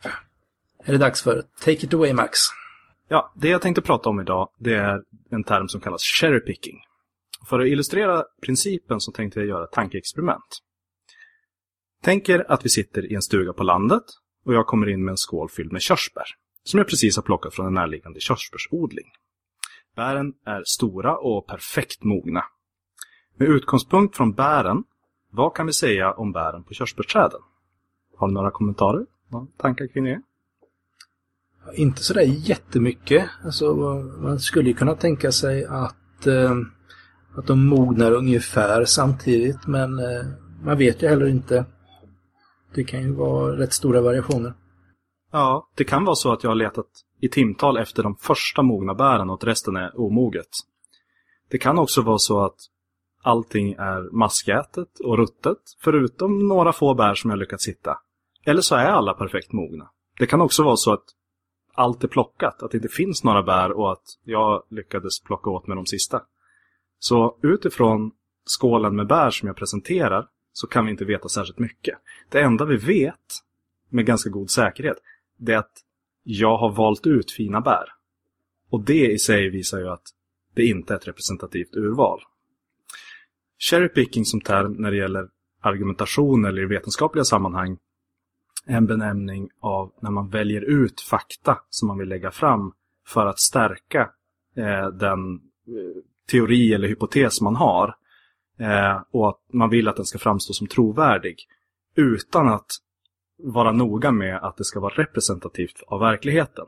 [0.85, 1.43] är det dags för.
[1.61, 2.39] Take it away Max.
[3.09, 6.77] Ja, det jag tänkte prata om idag, det är en term som kallas cherry picking.
[7.47, 10.59] För att illustrera principen så tänkte jag göra ett tankeexperiment.
[12.03, 14.03] Tänk er att vi sitter i en stuga på landet
[14.45, 16.27] och jag kommer in med en skål fylld med körsbär,
[16.65, 19.07] som jag precis har plockat från en närliggande körsbärsodling.
[19.97, 22.45] Bären är stora och perfekt mogna.
[23.37, 24.85] Med utgångspunkt från bären,
[25.31, 27.41] vad kan vi säga om bären på körsbärsträden?
[28.17, 29.07] Har du några kommentarer?
[29.29, 30.23] Några tankar kring det?
[31.75, 33.29] Inte sådär jättemycket.
[33.45, 33.75] Alltså,
[34.23, 36.57] man skulle ju kunna tänka sig att, eh,
[37.37, 40.27] att de mognar ungefär samtidigt men eh,
[40.65, 41.65] man vet ju heller inte.
[42.75, 44.55] Det kan ju vara rätt stora variationer.
[45.33, 46.87] Ja, det kan vara så att jag har letat
[47.21, 50.49] i timtal efter de första mogna bären och att resten är omoget.
[51.51, 52.57] Det kan också vara så att
[53.23, 57.99] allting är maskätet och ruttet, förutom några få bär som jag lyckats hitta.
[58.45, 59.91] Eller så är alla perfekt mogna.
[60.19, 61.05] Det kan också vara så att
[61.75, 65.67] allt är plockat, att det inte finns några bär och att jag lyckades plocka åt
[65.67, 66.23] mig de sista.
[67.05, 68.11] Så utifrån
[68.45, 71.99] skålen med bär som jag presenterar så kan vi inte veta särskilt mycket.
[72.29, 73.17] Det enda vi vet
[73.89, 74.97] med ganska god säkerhet
[75.39, 75.73] det är att
[76.23, 77.85] jag har valt ut fina bär.
[78.71, 80.03] Och det i sig visar ju att
[80.55, 82.21] det inte är ett representativt urval.
[83.59, 85.29] Cherry picking som term när det gäller
[85.61, 87.79] argumentation eller i vetenskapliga sammanhang
[88.67, 92.73] är en benämning av när man väljer ut fakta som man vill lägga fram
[93.07, 94.11] för att stärka
[94.57, 95.35] eh, den
[95.67, 97.97] eh, teori eller hypotes man har.
[98.59, 101.37] Eh, och att man vill att den ska framstå som trovärdig.
[101.95, 102.67] Utan att
[103.43, 106.67] vara noga med att det ska vara representativt av verkligheten.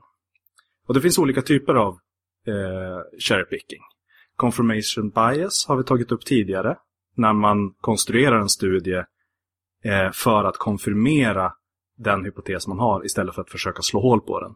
[0.87, 1.99] Och det finns olika typer av
[2.47, 3.81] eh, cherry picking.
[4.37, 6.77] Confirmation bias har vi tagit upp tidigare.
[7.17, 9.05] När man konstruerar en studie
[9.85, 11.53] eh, för att konfirmera
[11.97, 14.55] den hypotes man har istället för att försöka slå hål på den.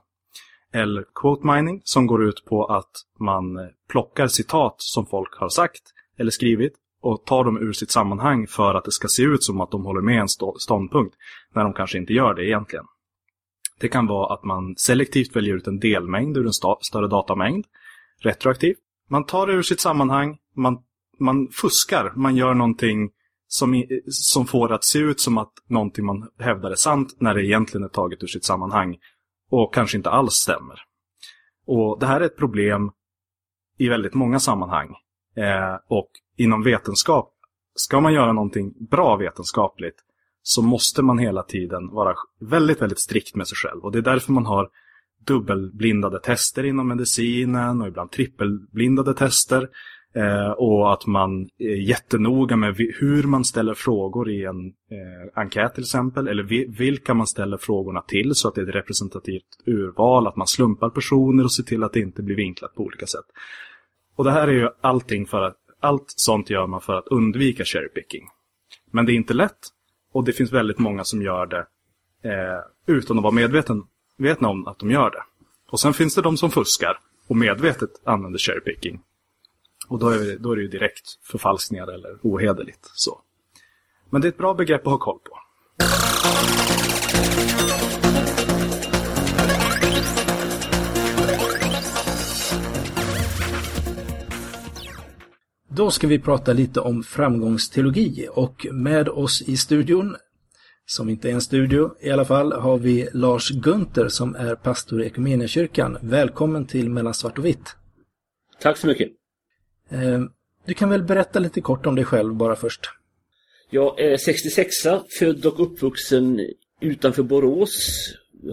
[0.72, 5.48] Eller quote mining som går ut på att man eh, plockar citat som folk har
[5.48, 5.82] sagt
[6.18, 9.60] eller skrivit och tar dem ur sitt sammanhang för att det ska se ut som
[9.60, 10.28] att de håller med en
[10.58, 11.16] ståndpunkt
[11.54, 12.84] när de kanske inte gör det egentligen.
[13.80, 17.66] Det kan vara att man selektivt väljer ut en delmängd ur en större datamängd
[18.20, 18.78] retroaktivt.
[19.08, 20.78] Man tar det ur sitt sammanhang, man,
[21.18, 23.10] man fuskar, man gör någonting
[23.46, 27.34] som, som får det att se ut som att någonting man hävdar är sant när
[27.34, 28.96] det egentligen är taget ur sitt sammanhang
[29.50, 30.80] och kanske inte alls stämmer.
[31.66, 32.90] Och Det här är ett problem
[33.78, 34.94] i väldigt många sammanhang.
[35.36, 37.34] Eh, och inom vetenskap,
[37.74, 39.96] ska man göra någonting bra vetenskapligt
[40.42, 43.84] så måste man hela tiden vara väldigt, väldigt strikt med sig själv.
[43.84, 44.68] Och det är därför man har
[45.26, 49.68] dubbelblindade tester inom medicinen och ibland trippelblindade tester.
[50.18, 55.74] Eh, och att man är jättenoga med hur man ställer frågor i en eh, enkät
[55.74, 56.28] till exempel.
[56.28, 60.26] Eller vi, vilka man ställer frågorna till så att det är ett representativt urval.
[60.26, 63.24] Att man slumpar personer och ser till att det inte blir vinklat på olika sätt.
[64.16, 67.64] Och det här är ju allting för att allt sånt gör man för att undvika
[67.64, 68.22] cherry picking.
[68.90, 69.58] Men det är inte lätt
[70.12, 71.66] och det finns väldigt många som gör det
[72.30, 75.22] eh, utan att vara medvetna om att de gör det.
[75.70, 79.00] Och sen finns det de som fuskar och medvetet använder cherry picking.
[79.88, 82.90] Och då är, det, då är det ju direkt förfalskningar eller ohederligt.
[82.94, 83.20] Så.
[84.10, 85.38] Men det är ett bra begrepp att ha koll på.
[95.70, 100.16] Då ska vi prata lite om framgångsteologi och med oss i studion,
[100.86, 105.02] som inte är en studio i alla fall, har vi Lars Gunther som är pastor
[105.02, 105.98] i Equmeniakyrkan.
[106.02, 107.76] Välkommen till Mellan svart och vitt.
[108.60, 109.17] Tack så mycket.
[109.90, 110.20] Eh,
[110.66, 112.80] du kan väl berätta lite kort om dig själv bara först.
[113.70, 114.74] Jag är 66
[115.18, 116.40] född och uppvuxen
[116.80, 117.88] utanför Borås.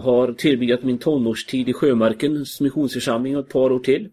[0.01, 4.09] Har tillbringat min tonårstid i Sjömarkens missionsförsamling och ett par år till.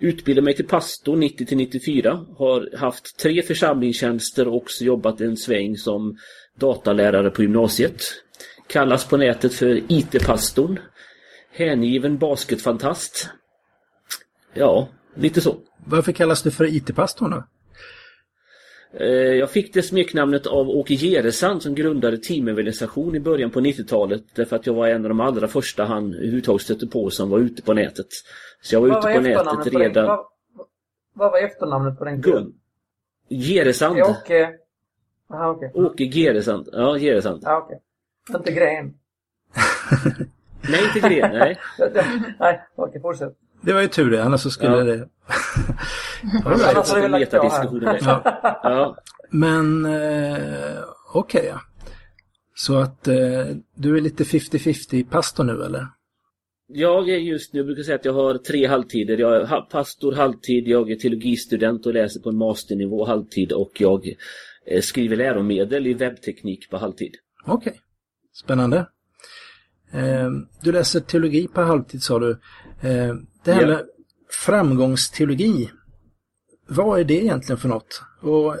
[0.00, 2.26] Utbildade mig till pastor 90 till 94.
[2.36, 6.16] Har haft tre församlingstjänster och också jobbat en sväng som
[6.58, 8.02] datalärare på gymnasiet.
[8.66, 10.78] Kallas på nätet för IT-pastorn.
[11.52, 13.28] Hängiven basketfantast.
[14.54, 15.56] Ja, lite så.
[15.84, 17.44] Varför kallas du för IT-pastorn då?
[19.00, 24.22] Eh, jag fick det smeknamnet av Åke Geresand som grundade teamorganisation i början på 90-talet
[24.34, 27.38] därför att jag var en av de allra första han överhuvudtaget stötte på som var
[27.38, 28.06] ute på nätet.
[28.62, 30.06] Så jag var, vad ute på nätet redan...
[30.06, 30.26] Vad,
[31.12, 32.52] vad var efternamnet på den killen?
[33.28, 34.00] Geresand.
[34.00, 34.50] Åke...
[35.30, 35.70] Aha, okay.
[35.74, 36.68] Åke Geresand.
[36.72, 37.42] Ja, Geresand.
[37.44, 37.80] Ja, okej.
[38.28, 38.38] Okay.
[38.38, 38.94] Inte Gren.
[40.70, 41.30] nej, inte Gren.
[41.32, 41.58] Nej.
[41.78, 41.92] nej,
[42.38, 43.36] okej, okay, fortsätt.
[43.62, 44.84] Det var ju tur det, annars så skulle ja.
[44.84, 45.08] det...
[46.44, 48.22] Annars hade vi lagt ja.
[48.62, 48.96] ja.
[49.30, 50.78] Men eh,
[51.14, 51.40] okej.
[51.40, 51.60] Okay, ja.
[52.54, 55.86] Så att eh, du är lite 50-50 pastor nu eller?
[56.66, 59.18] Jag är just nu, jag brukar säga att jag har tre halvtider.
[59.18, 64.08] Jag är pastor halvtid, jag är teologistudent och läser på en masternivå halvtid och jag
[64.66, 67.14] eh, skriver läromedel i webbteknik på halvtid.
[67.46, 67.80] Okej, okay.
[68.32, 68.86] spännande.
[69.92, 70.30] Eh,
[70.62, 72.38] du läser teologi på halvtid sa du.
[72.82, 73.14] Eh,
[73.44, 73.82] det här med
[74.30, 75.70] framgångsteologi,
[76.68, 78.02] vad är det egentligen för något?
[78.20, 78.56] Och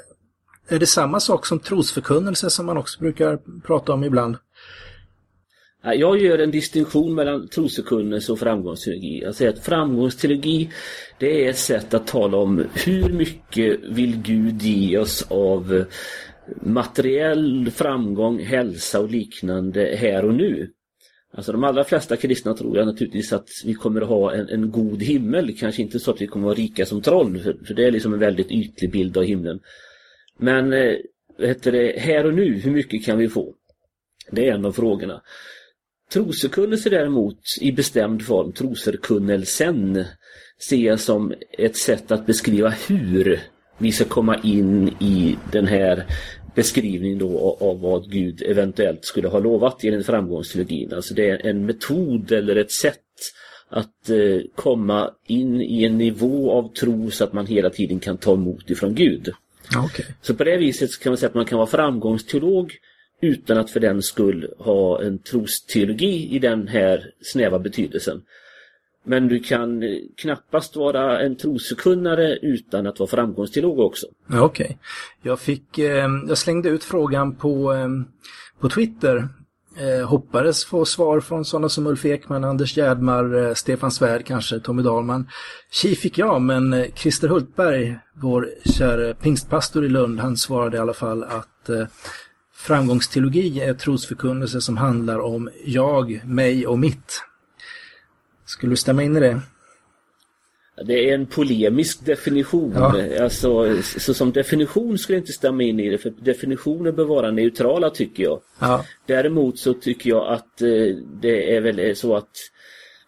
[0.68, 4.36] är det samma sak som trosförkunnelse som man också brukar prata om ibland?
[5.84, 9.22] Jag gör en distinktion mellan trosförkunnelse och framgångsteologi.
[9.22, 10.70] Jag säger att framgångsteologi
[11.18, 15.84] det är ett sätt att tala om hur mycket vill Gud ge oss av
[16.62, 20.70] materiell framgång, hälsa och liknande här och nu.
[21.34, 24.70] Alltså de allra flesta kristna tror jag naturligtvis att vi kommer att ha en, en
[24.70, 25.56] god himmel.
[25.58, 27.90] Kanske inte så att vi kommer att vara rika som troll, för, för det är
[27.90, 29.60] liksom en väldigt ytlig bild av himlen.
[30.38, 30.94] Men eh,
[31.38, 33.54] heter det, här och nu, hur mycket kan vi få?
[34.30, 35.22] Det är en av frågorna.
[36.12, 40.04] Trosförkunnelse däremot i bestämd form, trosförkunnelsen,
[40.68, 43.40] ser jag som ett sätt att beskriva hur
[43.78, 46.06] vi ska komma in i den här
[46.54, 50.94] beskrivning då av vad Gud eventuellt skulle ha lovat enligt framgångsteologin.
[50.94, 52.98] Alltså det är en metod eller ett sätt
[53.68, 58.16] att eh, komma in i en nivå av tro så att man hela tiden kan
[58.16, 59.32] ta emot ifrån Gud.
[59.84, 60.06] Okay.
[60.22, 62.72] Så på det viset kan man säga att man kan vara framgångsteolog
[63.20, 68.22] utan att för den skull ha en trosteologi i den här snäva betydelsen.
[69.04, 74.06] Men du kan eh, knappast vara en trosförkunnare utan att vara framgångsteolog också.
[74.26, 74.44] Okej.
[74.44, 74.76] Okay.
[75.22, 77.88] Jag fick, eh, jag slängde ut frågan på, eh,
[78.60, 79.28] på Twitter.
[79.76, 84.60] Eh, hoppades få svar från sådana som Ulf Ekman, Anders Gärdmar, eh, Stefan Svärd kanske,
[84.60, 85.28] Tommy Dahlman.
[85.70, 90.80] Tji fick jag, men eh, Christer Hultberg, vår kära pingstpastor i Lund, han svarade i
[90.80, 91.86] alla fall att eh,
[92.54, 97.22] framgångsteologi är trosförkunnelse som handlar om jag, mig och mitt.
[98.52, 99.40] Skulle du stämma in i det?
[100.86, 102.72] Det är en polemisk definition.
[102.74, 103.22] Ja.
[103.22, 107.30] Alltså, så som definition skulle jag inte stämma in i det, för definitioner bör vara
[107.30, 108.40] neutrala tycker jag.
[108.58, 108.84] Ja.
[109.06, 112.30] Däremot så tycker jag att eh, det är väl så att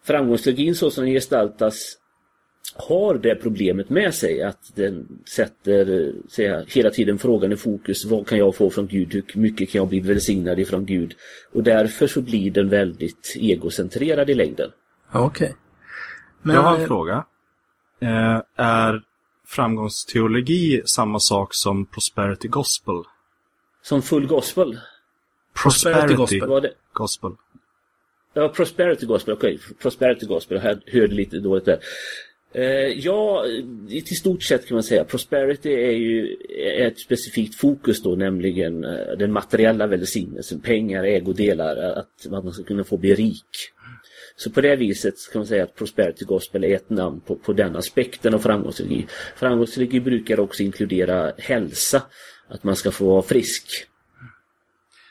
[0.03, 1.97] framgångsteologin så som den gestaltas
[2.75, 8.05] har det problemet med sig att den sätter säga, hela tiden frågan i fokus.
[8.05, 9.13] Vad kan jag få från Gud?
[9.13, 11.15] Hur mycket kan jag bli välsignad ifrån Gud?
[11.51, 14.71] Och därför så blir den väldigt egocentrerad i längden.
[15.15, 15.55] Okej.
[16.41, 16.55] Okay.
[16.55, 17.25] Jag har en eh, fråga.
[17.99, 19.01] Eh, är
[19.47, 23.03] framgångsteologi samma sak som prosperity gospel?
[23.81, 24.79] Som full gospel?
[25.63, 26.47] Prosperity, gospel.
[26.47, 26.73] Var det?
[26.93, 27.31] gospel.
[28.33, 29.55] Ja, prosperity gospel, okej.
[29.55, 29.75] Okay.
[29.81, 31.79] Prosperity gospel, jag hörde lite dåligt där.
[32.53, 33.45] Eh, ja,
[34.05, 35.03] till stort sett kan man säga.
[35.03, 36.35] Prosperity är ju
[36.77, 42.83] ett specifikt fokus då, nämligen eh, den materiella välsignelsen, pengar, ägodelar, att man ska kunna
[42.83, 43.71] få bli rik.
[44.37, 47.53] Så på det viset kan man säga att Prosperity Gospel är ett namn på, på
[47.53, 49.07] den aspekten av framgångsteologi.
[49.35, 52.01] Framgångsteologi brukar också inkludera hälsa,
[52.47, 53.87] att man ska få vara frisk.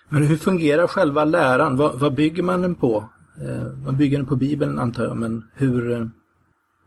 [0.08, 1.76] Men hur fungerar själva läran?
[1.76, 3.08] Vad, vad bygger man den på?
[3.40, 6.06] Eh, man bygger den på Bibeln antar jag, men hur, eh,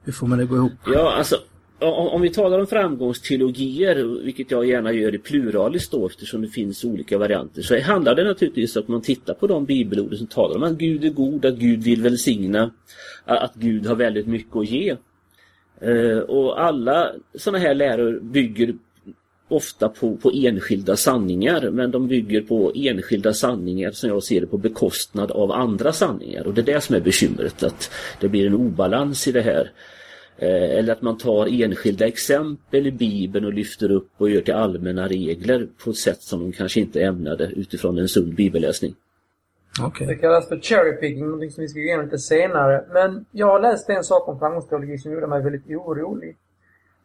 [0.04, 0.72] hur får man det gå ihop?
[0.86, 1.36] Ja, alltså
[1.80, 6.84] om vi talar om framgångsteologier, vilket jag gärna gör i pluralis då eftersom det finns
[6.84, 10.56] olika varianter, så handlar det naturligtvis om att man tittar på de bibelord som talar
[10.56, 12.72] om att Gud är god, att Gud vill välsigna,
[13.26, 14.96] att Gud har väldigt mycket att ge.
[15.82, 18.76] Eh, och alla sådana här läror bygger
[19.48, 24.48] ofta på, på enskilda sanningar men de bygger på enskilda sanningar som jag ser det
[24.48, 28.48] på bekostnad av andra sanningar och det är det som är bekymret att det blir
[28.48, 29.72] en obalans i det här.
[30.40, 34.54] Eh, eller att man tar enskilda exempel i Bibeln och lyfter upp och gör till
[34.54, 38.96] allmänna regler på ett sätt som de kanske inte ämnade utifrån en sund bibelläsning.
[39.88, 40.08] Okay.
[40.08, 42.86] Det kallas för cherry picking, någonting som vi ska gå igenom lite senare.
[42.94, 46.38] Men jag har läst en sak om framgångsteologi som gjorde mig väldigt orolig.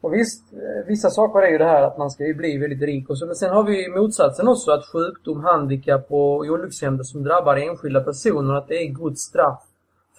[0.01, 2.83] Och visst, eh, vissa saker är ju det här att man ska ju bli väldigt
[2.83, 3.27] rik och så.
[3.27, 8.55] Men sen har vi motsatsen också, att sjukdom, handikapp och olyckshändelser som drabbar enskilda personer,
[8.55, 9.63] att det är Guds straff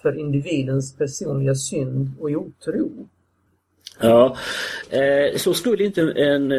[0.04, 3.08] för individens personliga synd och otro.
[4.00, 4.36] Ja,
[4.90, 6.52] eh, så skulle inte en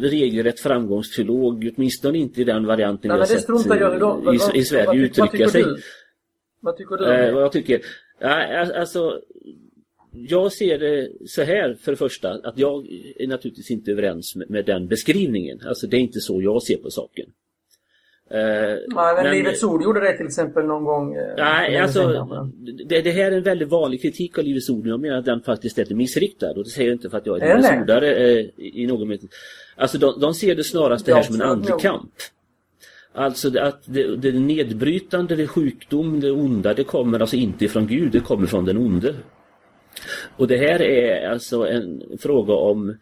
[0.00, 4.96] regelrätt framgångsteolog, åtminstone inte i den varianten Nej, jag sett jag, i, i, Sverige, vad,
[4.96, 5.62] uttrycka sig.
[5.62, 5.76] Du?
[6.60, 7.12] Vad tycker du?
[7.12, 7.80] Eh, vad jag tycker?
[8.20, 9.20] Ja, alltså,
[10.12, 12.86] jag ser det så här för det första, att jag
[13.16, 15.60] är naturligtvis inte överens med, med den beskrivningen.
[15.66, 17.26] Alltså det är inte så jag ser på saken.
[18.34, 18.38] Uh,
[18.88, 21.16] ja, men, men Livets Ord gjorde det till exempel någon gång?
[21.16, 22.26] Uh, nej, alltså
[22.86, 24.86] det, det, här är en väldigt vanlig kritik av Livets Ord.
[24.86, 26.50] Jag menar att den faktiskt är missriktad.
[26.50, 29.08] Och det säger jag inte för att jag är, är Livets Ordare uh, i någon
[29.08, 29.28] mening.
[29.76, 32.10] Alltså de, de ser det snarast det här som en andlig kamp.
[33.14, 38.12] Alltså att det, det nedbrytande, det sjukdom, det onda, det kommer alltså inte ifrån Gud,
[38.12, 39.14] det kommer från den onde.
[40.36, 42.96] Och det här är alltså en fråga om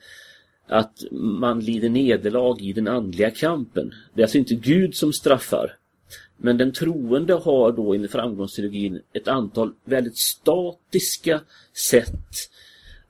[0.71, 3.93] att man lider nederlag i den andliga kampen.
[4.15, 5.77] Det är alltså inte Gud som straffar.
[6.37, 11.41] Men den troende har då enligt framgångsteologin ett antal väldigt statiska
[11.91, 12.11] sätt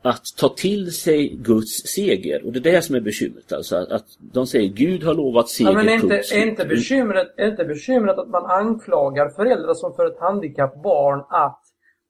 [0.02, 2.46] att ta till sig Guds seger.
[2.46, 3.52] Och det är det som är bekymret.
[3.52, 5.70] Alltså att de säger Gud har lovat seger.
[5.70, 9.94] Ja, men är inte, är inte, bekymret, är inte bekymret att man anklagar föräldrar som
[9.94, 11.60] för ett handikapp barn att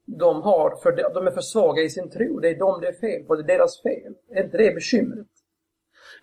[0.07, 2.41] de, har för, de är för svaga i sin tro.
[2.41, 3.37] Det är dem det är fel på.
[3.37, 4.15] Det är deras fel.
[4.35, 5.27] Är inte det bekymret?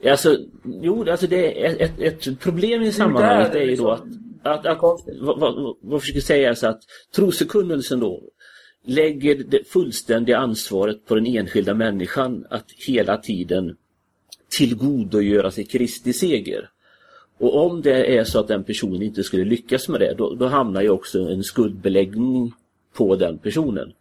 [0.05, 4.03] Alltså, jo, alltså det är ett, ett problem i sammanhanget är ju då att,
[4.43, 4.81] att, att
[5.21, 6.81] vad, vad, vad jag försöker säga är så att
[7.15, 8.23] trosförkunnelsen då
[8.85, 13.77] lägger det fullständiga ansvaret på den enskilda människan att hela tiden
[14.49, 16.69] tillgodogöra sig Kristi seger.
[17.37, 20.47] Och om det är så att den personen inte skulle lyckas med det, då, då
[20.47, 22.53] hamnar ju också en skuldbeläggning
[22.93, 23.93] på den personen.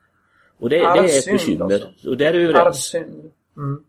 [0.58, 1.74] Och det, det är ett bekymmer.
[1.74, 2.08] Alltså.
[2.08, 2.66] Och där är vi överens.
[2.66, 3.30] Arvsynd.
[3.56, 3.82] Mm.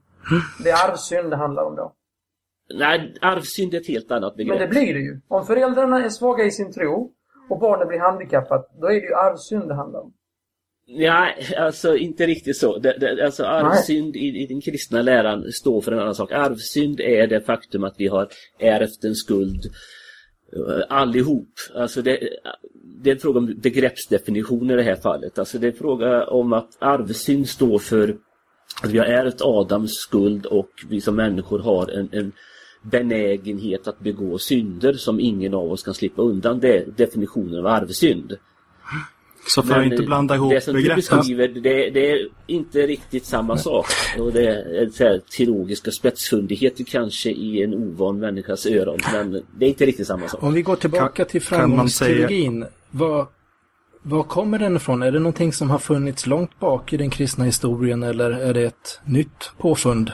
[0.64, 1.94] Det är arvsynd det handlar om då.
[2.74, 4.60] Nej, arvsynd är ett helt annat begrepp.
[4.60, 5.22] Men det blir det ju.
[5.28, 7.12] Om föräldrarna är svaga i sin tro
[7.50, 10.14] och barnet blir handikappat, då är det ju arvsynd det handlar om.
[10.90, 12.78] Nej, alltså inte riktigt så.
[12.78, 16.32] Det, det, alltså arvsynd i, i, den kristna läran står för en annan sak.
[16.32, 18.28] Arvsynd är det faktum att vi har
[18.60, 19.62] ärvt en skuld
[20.56, 21.50] Eh, allihop.
[21.76, 22.30] Alltså det,
[23.04, 25.40] det är en fråga om begreppsdefinition i det här fallet.
[25.40, 28.18] Alltså det är en fråga om att arvsynd står för
[28.84, 32.32] att vi har ärvt Adams skuld och vi som människor har en, en
[32.92, 36.60] benägenhet att begå synder som ingen av oss kan slippa undan.
[36.60, 38.38] Det är definitionen av arvsynd.
[39.48, 43.26] Så för att inte blanda ihop det som du beskriver, det, det, är inte riktigt
[43.26, 43.86] samma sak.
[44.20, 49.00] Och det är så här, teologiska spetsfundigheter kanske i en ovan människas öron.
[49.14, 50.44] Men det är inte riktigt samma sak.
[50.44, 52.66] Om vi går tillbaka till framgångsteologin.
[52.92, 53.28] Vad,
[54.02, 55.04] var kommer den ifrån?
[55.04, 58.64] Är det någonting som har funnits långt bak i den kristna historien eller är det
[58.64, 60.12] ett nytt påfund?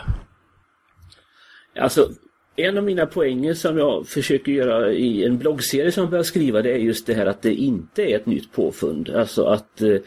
[1.79, 2.09] Alltså,
[2.55, 6.61] en av mina poänger som jag försöker göra i en bloggserie som jag börjar skriva
[6.61, 9.09] det är just det här att det inte är ett nytt påfund.
[9.09, 9.97] Alltså att eh,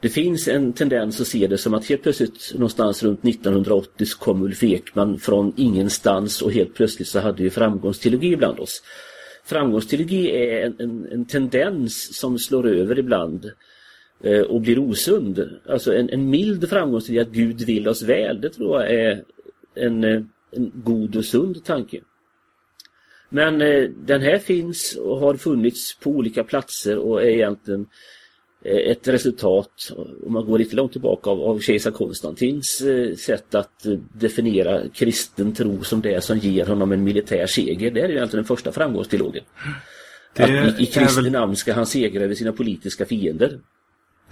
[0.00, 4.18] det finns en tendens att se det som att helt plötsligt någonstans runt 1980 så
[4.18, 8.82] kom Ulf Ekman från ingenstans och helt plötsligt så hade vi framgångsteologi bland oss.
[9.44, 13.50] Framgångsteologi är en, en, en tendens som slår över ibland
[14.24, 15.50] eh, och blir osund.
[15.68, 19.24] Alltså en, en mild framgångsteologi att Gud vill oss väl, det tror jag är
[19.74, 20.22] en eh,
[20.56, 22.00] en god och sund tanke.
[23.28, 27.86] Men eh, den här finns och har funnits på olika platser och är egentligen
[28.64, 29.92] eh, ett resultat,
[30.26, 34.88] om man går lite långt tillbaka, av, av kejsar Konstantins eh, sätt att eh, definiera
[34.88, 37.90] kristen tro som det som ger honom en militär seger.
[37.90, 39.44] Det är egentligen den första framgångsteologen.
[40.36, 41.32] Att i, i Kristi väl...
[41.32, 43.60] namn ska han segra över sina politiska fiender.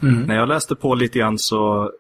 [0.02, 0.22] Mm.
[0.22, 1.90] När jag läste på lite grann så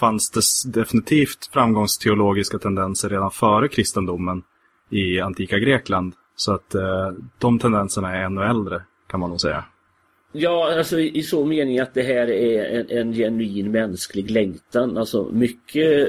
[0.00, 0.40] fanns det
[0.80, 4.42] definitivt framgångsteologiska tendenser redan före kristendomen
[4.90, 6.14] i antika Grekland.
[6.36, 9.64] Så att eh, de tendenserna är ännu äldre kan man nog säga.
[10.32, 14.98] Ja, alltså i, i så mening att det här är en, en genuin mänsklig längtan.
[14.98, 16.08] Alltså mycket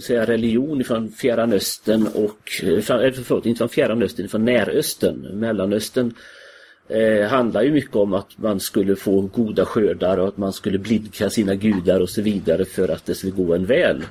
[0.00, 6.14] säga, religion från Fjärran Östern och, eh, förlåt, inte från Fjärran Östern, från Näröstern, Mellanöstern
[6.88, 10.78] eh, handlar ju mycket om att man skulle få goda skördar och att man skulle
[10.78, 14.04] blidka sina gudar och så vidare för att det skulle gå en väl.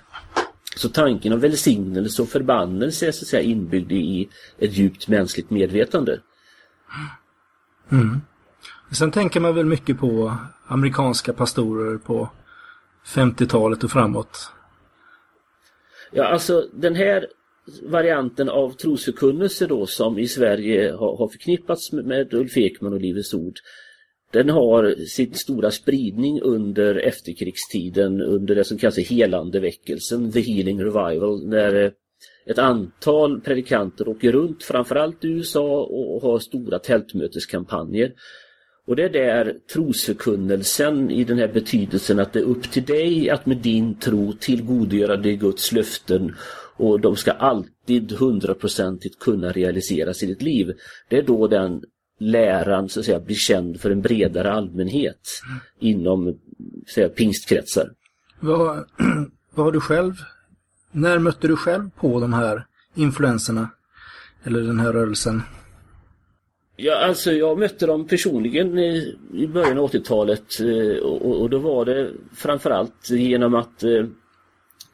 [0.75, 5.49] Så tanken om välsignelse och förbannelse är så att säga inbyggd i ett djupt mänskligt
[5.49, 6.19] medvetande.
[7.91, 8.21] Mm.
[8.91, 12.29] Sen tänker man väl mycket på amerikanska pastorer på
[13.05, 14.51] 50-talet och framåt.
[16.11, 17.27] Ja, alltså den här
[17.83, 23.33] varianten av trosförkunnelse då som i Sverige har, har förknippats med, Ulf Ekman och Livets
[23.33, 23.55] Ord.
[24.31, 30.83] Den har sin stora spridning under efterkrigstiden under det som kallas helande väckelsen, the healing
[30.83, 31.91] revival, när eh,
[32.45, 38.13] ett antal predikanter åker runt framförallt i USA och har stora tältmöteskampanjer.
[38.87, 43.29] Och det är där trosförkunnelsen i den här betydelsen att det är upp till dig
[43.29, 46.35] att med din tro tillgodogöra dig Guds löften
[46.77, 50.73] och de ska alltid hundraprocentigt kunna realiseras i ditt liv.
[51.09, 51.83] Det är då den
[52.19, 55.41] läran så att säga blir känd för en bredare allmänhet
[55.79, 56.39] inom
[56.93, 57.91] säga, pingstkretsar.
[58.39, 58.77] Vad,
[59.53, 60.13] vad har du själv,
[60.91, 62.65] när mötte du själv på de här
[62.95, 63.69] influenserna?
[64.43, 65.41] Eller den här rörelsen?
[66.77, 71.57] Ja, alltså jag mötte dem personligen i, i början av 80-talet eh, och, och, då
[71.57, 74.05] var det framförallt genom att eh,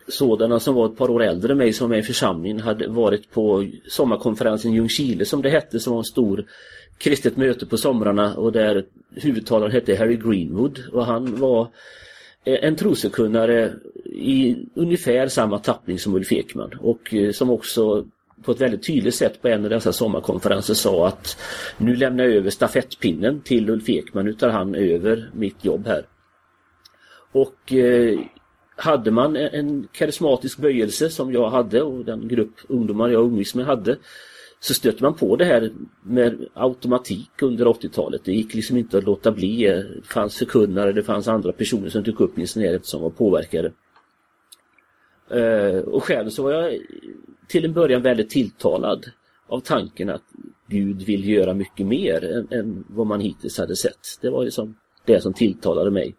[0.07, 2.87] sådana som var ett par år äldre än mig som var med i församlingen hade
[2.87, 6.45] varit på sommarkonferensen Ljungskile som det hette som var en stor
[6.97, 11.61] kristet möte på somrarna och där huvudtalaren hette Harry Greenwood och han var
[12.43, 13.73] eh, en trosekunnare
[14.05, 18.05] i ungefär samma tappning som Ulf Ekman och som också
[18.43, 21.37] på ett väldigt tydligt sätt på en av dessa sommarkonferenser sa att
[21.77, 26.05] nu lämnar jag över stafettpinnen till Ulf Ekman, nu tar han över mitt jobb här.
[27.31, 28.19] Och eh,
[28.75, 33.65] hade man en karismatisk böjelse som jag hade och den grupp ungdomar jag umgicks med
[33.65, 33.97] hade
[34.59, 35.71] så stötte man på det här
[36.03, 38.21] med automatik under 80-talet.
[38.23, 39.63] Det gick liksom inte att låta bli.
[39.63, 42.47] Det fanns förkunnare, det fanns andra personer som tog upp min
[42.81, 43.71] som var påverkade.
[45.29, 46.77] Eh, och själv så var jag
[47.51, 49.05] till en början väldigt tilltalad
[49.47, 50.23] av tanken att
[50.67, 54.19] Gud vill göra mycket mer än, än vad man hittills hade sett.
[54.21, 54.75] Det var liksom
[55.05, 56.15] det som tilltalade mig.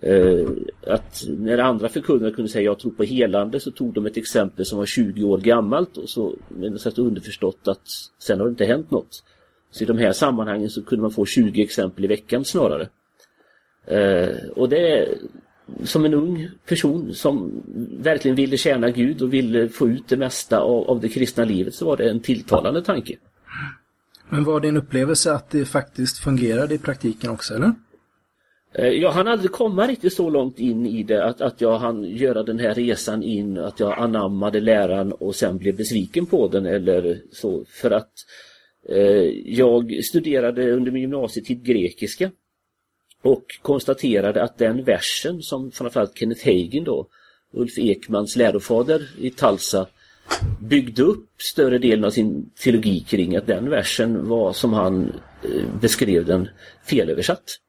[0.00, 0.48] Eh,
[0.86, 4.66] att när andra förkunnare kunde säga jag tror på helande så tog de ett exempel
[4.66, 7.88] som var 20 år gammalt och så men så underförstått att
[8.18, 9.24] sen har det inte hänt något.
[9.70, 12.88] Så i de här sammanhangen så kunde man få 20 exempel i veckan snarare.
[13.86, 15.08] Eh, och det
[15.84, 17.62] som en ung person som
[17.98, 21.74] verkligen ville tjäna Gud och ville få ut det mesta av, av det kristna livet
[21.74, 23.16] så var det en tilltalande tanke.
[24.28, 27.72] Men var det en upplevelse att det faktiskt fungerade i praktiken också eller?
[28.74, 32.04] Eh, jag hann aldrig komma riktigt så långt in i det att, att jag hann
[32.04, 36.66] göra den här resan in, att jag anammade läran och sen blev besviken på den
[36.66, 37.64] eller så.
[37.68, 38.12] För att
[38.88, 42.30] Eh, jag studerade under min gymnasietid grekiska
[43.22, 47.06] och konstaterade att den versen som framförallt Kenneth Hagen då,
[47.52, 49.86] Ulf Ekmans lärofader i Talsa,
[50.60, 55.12] byggde upp större delen av sin teologi kring att den versen var som han
[55.42, 56.48] eh, beskrev den
[56.84, 57.60] felöversatt.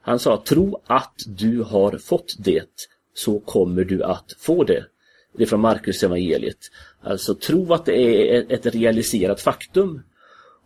[0.00, 4.84] Han sa tro att du har fått det så kommer du att få det.
[5.36, 6.58] Det är från Markus evangeliet.
[7.02, 10.02] Alltså tro att det är ett realiserat faktum.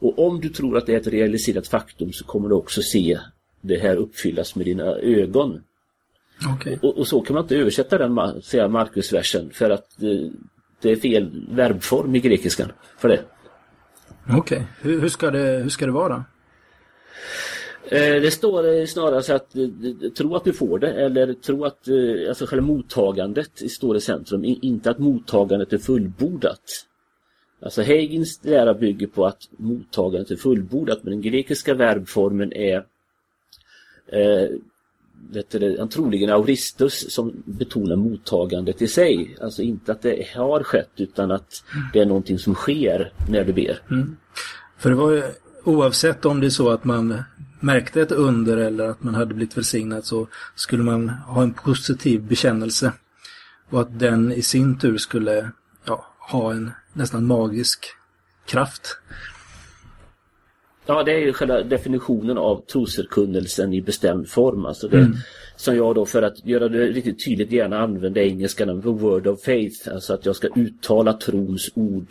[0.01, 3.19] Och om du tror att det är ett realiserat faktum så kommer du också se
[3.61, 5.61] det här uppfyllas med dina ögon.
[6.57, 6.77] Okay.
[6.83, 10.31] Och, och, så kan man inte översätta den säga Markusversen för att eh,
[10.83, 13.21] det är fel verbform i grekiskan för det.
[14.25, 14.63] Okej, okay.
[14.81, 16.25] hur, hur, ska det, hur ska det vara?
[17.91, 21.89] Eh, det står snarare så att eh, tro att du får det eller tro att
[21.89, 26.63] eh, alltså själva mottagandet står i centrum, inte att mottagandet är fullbordat.
[27.63, 32.85] Alltså Hegins lära bygger på att mottagandet är fullbordat men den grekiska verbformen är
[34.13, 34.49] eh,
[35.31, 39.37] vet du, troligen Auristus som betonar mottagandet i sig.
[39.41, 43.53] Alltså inte att det har skett utan att det är någonting som sker när du
[43.53, 43.81] ber.
[43.91, 44.17] Mm.
[44.79, 45.23] För det var ju
[45.65, 47.23] oavsett om det är så att man
[47.61, 52.23] märkte ett under eller att man hade blivit välsignad så skulle man ha en positiv
[52.23, 52.93] bekännelse.
[53.71, 55.51] Och att den i sin tur skulle
[55.85, 57.87] ja, ha en nästan magisk
[58.47, 58.99] kraft.
[60.91, 64.65] Ja, det är ju själva definitionen av trosförkunnelsen i bestämd form.
[64.65, 65.15] Alltså det, mm.
[65.57, 69.43] Som jag då för att göra det riktigt tydligt gärna använder engelskan för word of
[69.43, 69.89] faith.
[69.93, 72.07] Alltså att jag ska uttala trons ord.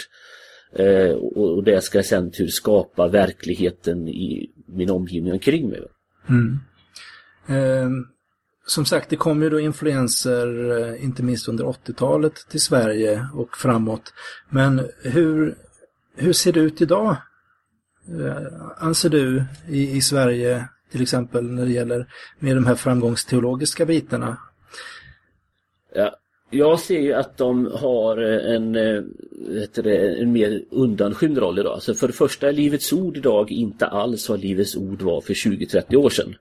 [0.73, 5.81] Eh, och, och det ska sen tur skapa verkligheten i min omgivning omkring mig.
[6.29, 6.59] Mm.
[7.47, 7.89] Eh,
[8.65, 13.57] som sagt, det kom ju då influenser, eh, inte minst under 80-talet, till Sverige och
[13.57, 14.13] framåt.
[14.49, 15.55] Men hur,
[16.15, 17.15] hur ser det ut idag?
[18.09, 22.07] Eh, anser du i, i Sverige, till exempel när det gäller
[22.39, 24.37] med de här framgångsteologiska bitarna?
[25.95, 26.15] Ja,
[26.49, 29.03] jag ser ju att de har en, eh,
[29.73, 31.73] det, en mer undanskymd roll idag.
[31.73, 35.33] Alltså för det första är Livets Ord idag inte alls vad Livets Ord var för
[35.33, 36.35] 20-30 år sedan.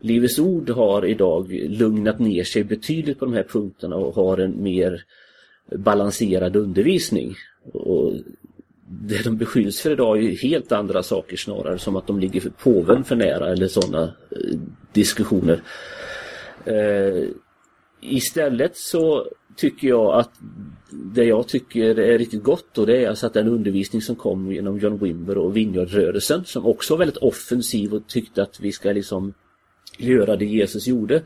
[0.00, 4.62] Livets Ord har idag lugnat ner sig betydligt på de här punkterna och har en
[4.62, 5.04] mer
[5.76, 7.34] balanserad undervisning.
[7.72, 8.12] Och
[9.00, 12.40] det de beskylls för idag är ju helt andra saker snarare som att de ligger
[12.40, 14.58] för påven för nära eller sådana eh,
[14.92, 15.62] diskussioner.
[16.64, 17.28] Eh,
[18.00, 19.26] istället så
[19.56, 20.30] tycker jag att
[20.90, 24.52] det jag tycker är riktigt gott och det är alltså att den undervisning som kom
[24.52, 28.92] genom John Wimber och Vineyardrörelsen som också var väldigt offensiv och tyckte att vi ska
[28.92, 29.34] liksom
[29.98, 31.22] göra det Jesus gjorde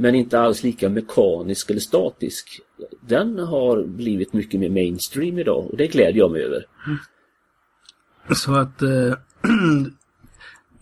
[0.00, 2.60] men inte alls lika mekanisk eller statisk.
[3.00, 6.66] Den har blivit mycket mer mainstream idag och det gläder jag mig över.
[6.86, 6.98] Mm.
[8.34, 8.88] Så att eh,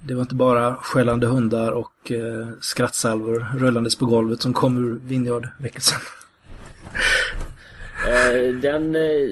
[0.01, 5.01] det var inte bara skällande hundar och eh, skrattsalvor rullandes på golvet som kom ur
[5.09, 6.01] Vineyard-väckelsen.
[8.09, 9.29] Eh, den eh,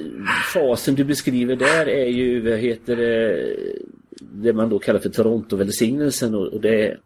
[0.55, 3.57] fasen du beskriver där är ju, vad heter det,
[4.21, 6.97] det man då kallar för Toronto-välsignelsen och det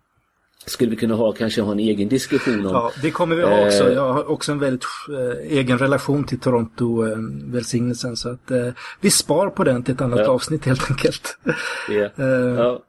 [0.66, 2.72] skulle vi kunna ha kanske ha en egen diskussion om.
[2.72, 3.88] Ja, det kommer vi ha också.
[3.88, 8.16] Eh, Jag har också en väldigt eh, egen relation till Toronto-välsignelsen.
[8.16, 8.68] så att eh,
[9.00, 10.28] vi spar på den till ett annat ja.
[10.28, 11.38] avsnitt helt enkelt.
[11.90, 12.10] Yeah.
[12.58, 12.82] ja.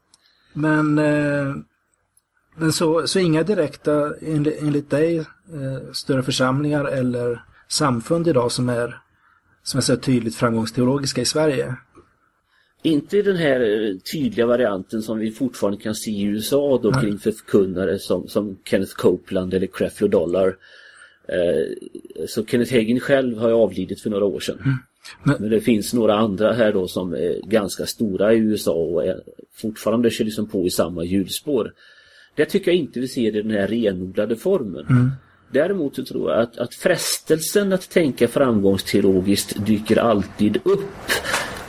[0.54, 0.96] Men,
[2.56, 5.26] men så, så inga direkta, enligt, enligt dig,
[5.94, 9.02] större församlingar eller samfund idag som är,
[9.64, 11.76] som är så tydligt framgångsteologiska i Sverige?
[12.82, 16.90] Inte i den här eh, tydliga varianten som vi fortfarande kan se i USA då
[16.90, 17.02] Nej.
[17.02, 20.56] kring förkunnare som, som Kenneth Copeland eller Creflo Dollar.
[21.28, 24.60] Eh, så Kenneth Hagin själv har avlidit för några år sedan.
[24.66, 24.78] Mm.
[25.24, 25.36] Men...
[25.40, 29.22] Men, det finns några andra här då som är ganska stora i USA och är
[29.54, 31.74] fortfarande kör liksom på i samma hjulspår.
[32.36, 34.86] Det tycker jag inte vi ser i den här renodlade formen.
[34.90, 35.12] Mm.
[35.52, 41.12] Däremot så tror jag att, att frestelsen att tänka framgångsteologiskt dyker alltid upp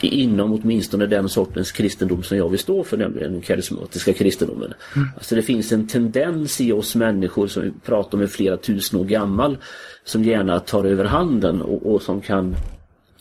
[0.08, 4.74] inom åtminstone den sortens kristendom som jag vill stå för, nämligen den karismatiska kristendomen.
[4.96, 5.08] Mm.
[5.16, 9.00] Alltså det finns en tendens i oss människor som vi pratar om är flera tusen
[9.00, 9.58] år gammal
[10.04, 12.56] som gärna tar över handen och, och som kan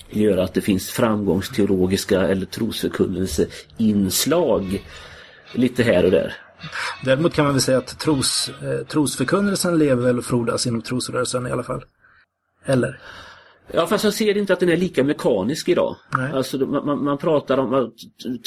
[0.09, 4.84] göra att det finns framgångsteologiska eller trosförkunnelseinslag
[5.53, 6.34] lite här och där.
[7.03, 11.47] Däremot kan man väl säga att tros, eh, trosförkunnelsen lever väl och frodas inom trosrörelsen
[11.47, 11.84] i alla fall.
[12.65, 12.99] Eller?
[13.74, 15.95] Ja fast jag ser inte att den är lika mekanisk idag.
[16.17, 16.32] Nej.
[16.32, 17.93] Alltså, man, man, pratar om att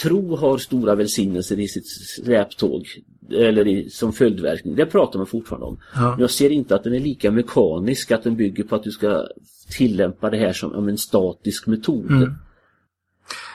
[0.02, 2.86] tro har stora välsignelser i sitt släptåg.
[3.30, 4.74] Eller i, som följdverkning.
[4.76, 5.80] Det pratar man fortfarande om.
[5.94, 6.10] Ja.
[6.10, 8.10] Men jag ser inte att den är lika mekanisk.
[8.10, 9.26] Att den bygger på att du ska
[9.70, 12.10] tillämpa det här som, som en statisk metod.
[12.10, 12.34] Mm.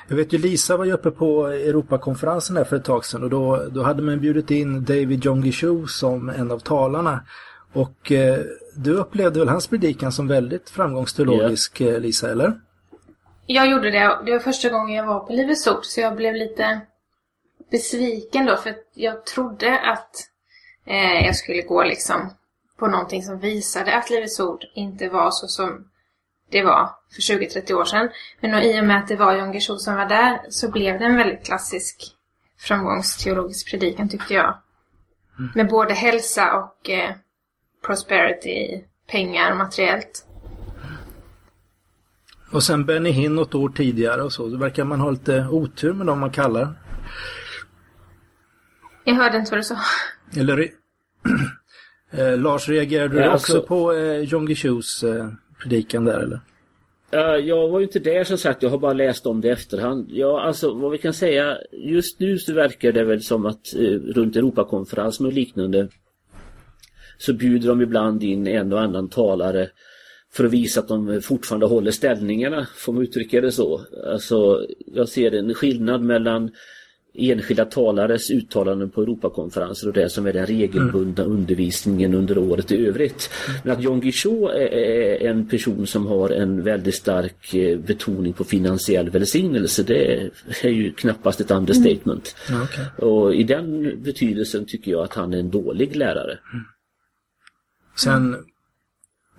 [0.08, 3.30] Jag vet ju Lisa var ju uppe på Europakonferensen där för ett tag sedan och
[3.30, 7.20] då, då hade man bjudit in David Jongishu som en av talarna.
[7.74, 8.40] Och eh,
[8.78, 12.02] du upplevde väl hans predikan som väldigt framgångsteologisk, yeah.
[12.02, 12.60] Lisa, eller?
[13.46, 14.20] Jag gjorde det.
[14.26, 16.82] Det var första gången jag var på Livets Ord så jag blev lite
[17.72, 20.16] besviken då för jag trodde att
[20.86, 22.30] eh, jag skulle gå liksom
[22.80, 25.88] på någonting som visade att Livets Ord inte var så som
[26.52, 28.10] det var för 20-30 år sedan.
[28.42, 31.06] Men i och med att det var Jan Guillou som var där så blev det
[31.06, 32.14] en väldigt klassisk
[32.60, 34.58] framgångsteologisk predikan tyckte jag.
[35.40, 35.52] Mm.
[35.56, 37.16] Med både hälsa och eh,
[37.88, 40.24] prosperity, pengar och materiellt.
[42.52, 44.48] Och sen Benny Hinn något år tidigare och så.
[44.48, 46.74] Då verkar man ha lite otur med dem man kallar.
[49.04, 49.78] Jag hörde inte vad du sa.
[50.38, 50.60] Eller
[52.12, 53.68] eh, Lars, reagerade du ja, också alltså...
[53.68, 55.30] på eh, John Guillous eh,
[55.62, 56.40] predikan där eller?
[57.40, 60.08] Jag var ju inte där som sagt, jag har bara läst om det i efterhand.
[60.10, 63.80] Ja, alltså vad vi kan säga, just nu så verkar det väl som att eh,
[64.16, 65.90] runt Europakonferensen och liknande
[67.18, 69.70] så bjuder de ibland in en och annan talare
[70.34, 73.82] för att visa att de fortfarande håller ställningarna, får man uttrycka det så.
[74.12, 76.52] Alltså, jag ser en skillnad mellan
[77.18, 81.38] enskilda talares uttalanden på Europakonferenser och det som är den regelbundna mm.
[81.38, 83.30] undervisningen under året i övrigt.
[83.64, 88.44] Men att Jan Guichot är en person som har en väldigt stark eh, betoning på
[88.44, 90.30] finansiell välsignelse det
[90.64, 92.36] är ju knappast ett understatement.
[92.50, 92.62] Mm.
[92.62, 93.10] Okay.
[93.10, 96.40] Och i den betydelsen tycker jag att han är en dålig lärare.
[96.54, 96.66] Mm.
[97.98, 98.36] Sen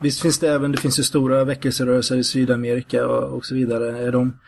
[0.00, 3.98] Visst finns det även, det finns ju stora väckelserörelser i Sydamerika och, och så vidare.
[3.98, 4.38] Är de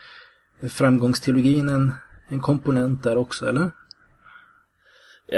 [0.69, 1.91] framgångsteologin en
[2.31, 3.71] en komponent där också, eller?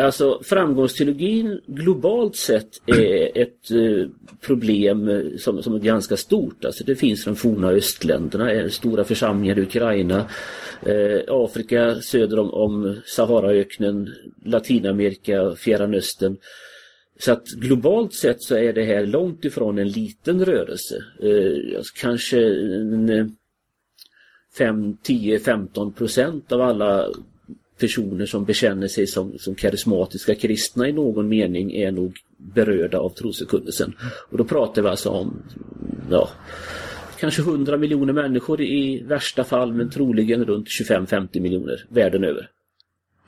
[0.01, 4.07] Alltså framgångsteologin globalt sett är ett eh,
[4.41, 6.65] problem eh, som, som är ganska stort.
[6.65, 10.25] Alltså det finns de forna östländerna, stora församlingar i Ukraina,
[10.81, 14.13] eh, Afrika söder om, om Saharaöknen,
[14.45, 16.37] Latinamerika, Fjärran Östern.
[17.19, 21.03] Så att globalt sett så är det här långt ifrån en liten rörelse.
[21.19, 22.39] Eh, alltså kanske
[22.75, 23.35] en,
[24.57, 27.09] 5, 10, 15 procent av alla
[27.79, 33.09] personer som bekänner sig som, som karismatiska kristna i någon mening är nog berörda av
[33.09, 33.93] trosförkunnelsen.
[34.29, 35.43] Och då pratar vi alltså om
[36.09, 36.29] ja,
[37.19, 42.49] kanske 100 miljoner människor i värsta fall men troligen runt 25-50 miljoner världen över.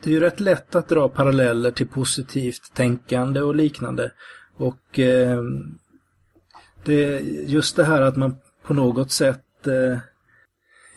[0.06, 4.12] Det är ju rätt lätt att dra paralleller till positivt tänkande och liknande.
[4.58, 5.44] Och eh,
[6.84, 10.00] det, just det här att man på något sätt eh,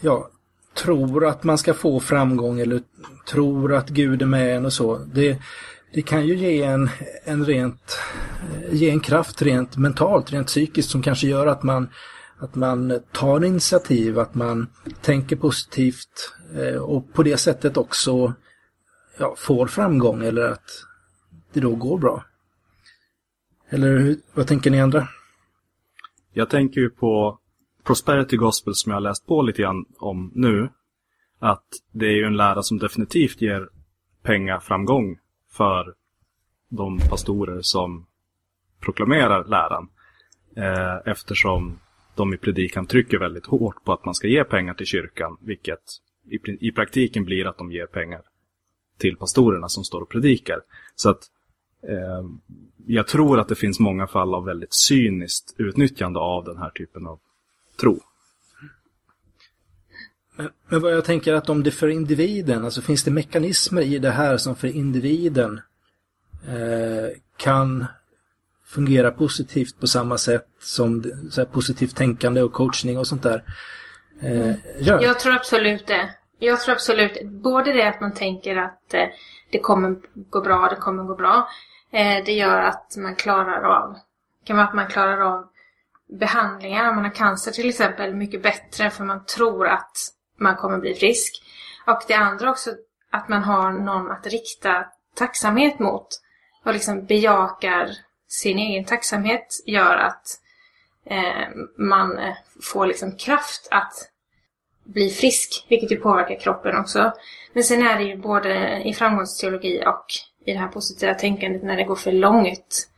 [0.01, 0.31] ja,
[0.75, 2.83] tror att man ska få framgång eller
[3.31, 4.97] tror att Gud är med en och så.
[4.97, 5.39] Det,
[5.93, 6.91] det kan ju ge en,
[7.25, 7.99] en rent,
[8.71, 11.89] ge en kraft rent mentalt, rent psykiskt som kanske gör att man,
[12.39, 14.67] att man tar initiativ, att man
[15.03, 18.35] tänker positivt eh, och på det sättet också
[19.19, 20.71] ja, får framgång eller att
[21.53, 22.25] det då går bra.
[23.69, 25.09] Eller hur, vad tänker ni andra?
[26.33, 27.39] Jag tänker ju på
[27.85, 30.69] Prosperity Gospel som jag har läst på lite grann om nu.
[31.39, 33.69] Att det är ju en lära som definitivt ger
[34.23, 35.19] pengaframgång
[35.51, 35.95] för
[36.69, 38.07] de pastorer som
[38.81, 39.89] proklamerar läran.
[40.57, 41.79] Eh, eftersom
[42.15, 45.37] de i predikan trycker väldigt hårt på att man ska ge pengar till kyrkan.
[45.41, 45.83] Vilket
[46.31, 48.23] i, i praktiken blir att de ger pengar
[48.99, 50.61] till pastorerna som står och predikar.
[50.97, 51.23] Så att
[51.83, 52.29] eh,
[52.87, 57.07] jag tror att det finns många fall av väldigt cyniskt utnyttjande av den här typen
[57.07, 57.19] av
[57.81, 58.01] tro.
[60.69, 64.11] Men, vad jag tänker att om det för individen, alltså finns det mekanismer i det
[64.11, 65.61] här som för individen
[66.49, 67.87] eh, kan
[68.67, 73.43] fungera positivt på samma sätt som så här, positivt tänkande och coachning och sånt där.
[74.21, 75.03] Eh, ja.
[75.03, 76.11] Jag tror absolut det.
[76.39, 79.07] Jag tror absolut både det att man tänker att eh,
[79.51, 81.49] det kommer gå bra, det kommer gå bra.
[81.91, 83.99] Eh, det gör att man klarar av,
[84.45, 85.49] kan vara att man klarar av
[86.09, 89.97] behandlingar om man har cancer till exempel mycket bättre för man tror att
[90.37, 91.43] man kommer bli frisk.
[91.87, 92.71] Och det andra också
[93.11, 96.09] att man har någon att rikta tacksamhet mot
[96.65, 97.91] och liksom bejakar
[98.29, 100.27] sin egen tacksamhet gör att
[101.05, 102.21] eh, man
[102.63, 104.11] får liksom kraft att
[104.95, 107.13] bli frisk, vilket ju påverkar kroppen också.
[107.53, 110.07] Men sen är det ju både i framgångsteologi och
[110.47, 112.89] i det här positiva tänkandet när det går för långt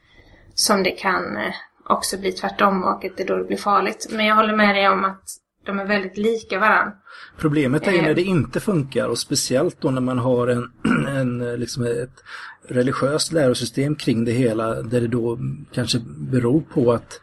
[0.54, 1.54] som det kan eh,
[1.88, 4.06] också blir tvärtom och att det då blir farligt.
[4.10, 5.22] Men jag håller med dig om att
[5.66, 6.92] de är väldigt lika varandra.
[7.38, 8.14] Problemet är ju när eh.
[8.14, 10.72] det inte funkar och speciellt då när man har en,
[11.08, 12.24] en liksom ett
[12.68, 15.38] religiöst lärosystem kring det hela där det då
[15.72, 17.20] kanske beror på att,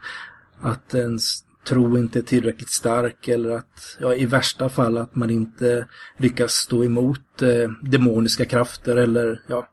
[0.60, 5.30] att ens tro inte är tillräckligt stark eller att, ja i värsta fall att man
[5.30, 9.68] inte lyckas stå emot eh, demoniska krafter eller ja.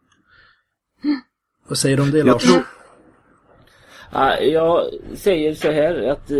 [1.67, 2.43] Vad säger du om det Lars?
[2.43, 2.63] Tror...
[4.11, 6.37] Ja, jag säger så här att eh,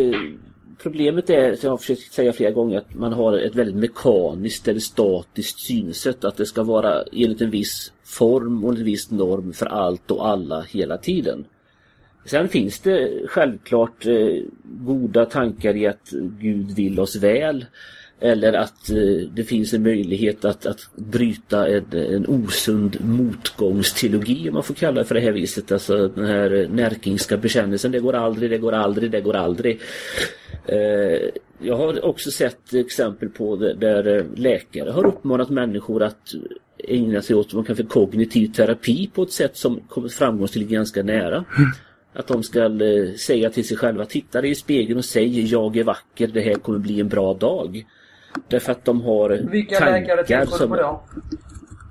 [0.83, 4.67] problemet är, som jag har försökt säga flera gånger, att man har ett väldigt mekaniskt
[4.67, 6.25] eller statiskt synsätt.
[6.25, 10.27] Att det ska vara enligt en viss form och en viss norm för allt och
[10.27, 11.45] alla hela tiden.
[12.25, 16.09] Sen finns det självklart eh, goda tankar i att
[16.39, 17.65] Gud vill oss väl.
[18.19, 24.53] Eller att eh, det finns en möjlighet att, att bryta en, en osund motgångsteologi om
[24.53, 25.71] man får kalla det för det här viset.
[25.71, 29.81] Alltså den här eh, närkingska bekännelsen, det går aldrig, det går aldrig, det går aldrig.
[31.59, 36.33] Jag har också sett exempel på det, där läkare har uppmanat människor att
[36.77, 40.69] ägna sig åt vad man kan för kognitiv terapi på ett sätt som kommer framgångsrikt
[40.69, 41.45] ganska nära.
[42.15, 45.77] Att de ska eh, säga till sig själva, titta dig i spegeln och säg jag
[45.77, 47.85] är vacker, det här kommer bli en bra dag.
[48.47, 51.03] Därför att de har Vilka tankar läkare du på då?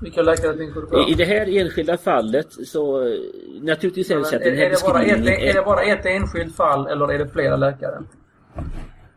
[0.03, 1.11] Vilka läkare tänker du på?
[1.11, 3.19] I det här enskilda fallet så eh,
[3.61, 6.07] naturligtvis är det så att den här är det, bara ett, är det bara ett
[6.07, 8.03] enskilt fall eller är det flera läkare?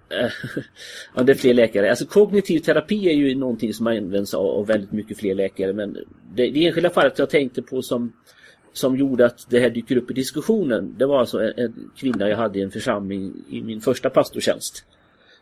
[1.16, 1.90] ja, det är fler läkare.
[1.90, 5.94] Alltså kognitiv terapi är ju någonting som används av väldigt mycket fler läkare men
[6.36, 8.14] det, det enskilda fallet jag tänkte på som
[8.78, 10.96] som gjorde att det här dyker upp i diskussionen.
[10.98, 14.86] Det var alltså en, en kvinna jag hade i en församling i min första pastortjänst.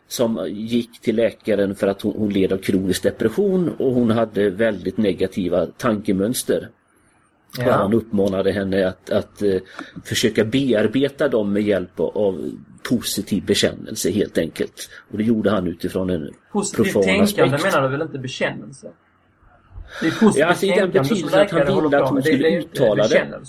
[0.08, 4.50] Som gick till läkaren för att hon, hon led av kronisk depression och hon hade
[4.50, 6.68] väldigt negativa tankemönster.
[7.58, 7.72] Ja.
[7.72, 9.60] Han uppmanade henne att, att uh,
[10.04, 12.50] försöka bearbeta dem med hjälp av
[12.88, 14.90] positiv bekännelse helt enkelt.
[15.10, 18.90] Och det gjorde han utifrån en Positivt tänkande menar du väl inte bekännelse?
[20.00, 22.56] Det är positivt ja, alltså, i den betydelsen att han ville att hon skulle det,
[22.56, 23.40] uttala det.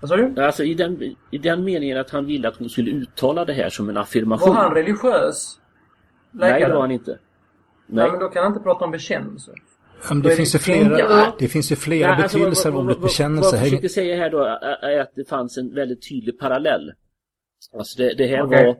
[0.00, 0.42] Vad sa du?
[0.42, 3.68] Alltså i den, i den meningen att han ville att hon skulle uttala det här
[3.68, 4.48] som en affirmation.
[4.48, 5.58] Var han religiös?
[6.32, 6.50] Läkare?
[6.50, 7.10] Nej, det var han inte.
[7.10, 7.18] Nej.
[7.86, 9.52] Nej men då kan han inte prata om bekännelse.
[10.08, 13.50] Ja, det, finns ju flera, det finns ju flera ja, alltså, betydelser av ordet bekännelse.
[13.50, 14.38] Vad jag försöker säga här då
[14.82, 16.92] är att det fanns en väldigt tydlig parallell.
[17.76, 18.64] Alltså det, det här okay.
[18.64, 18.76] var eh,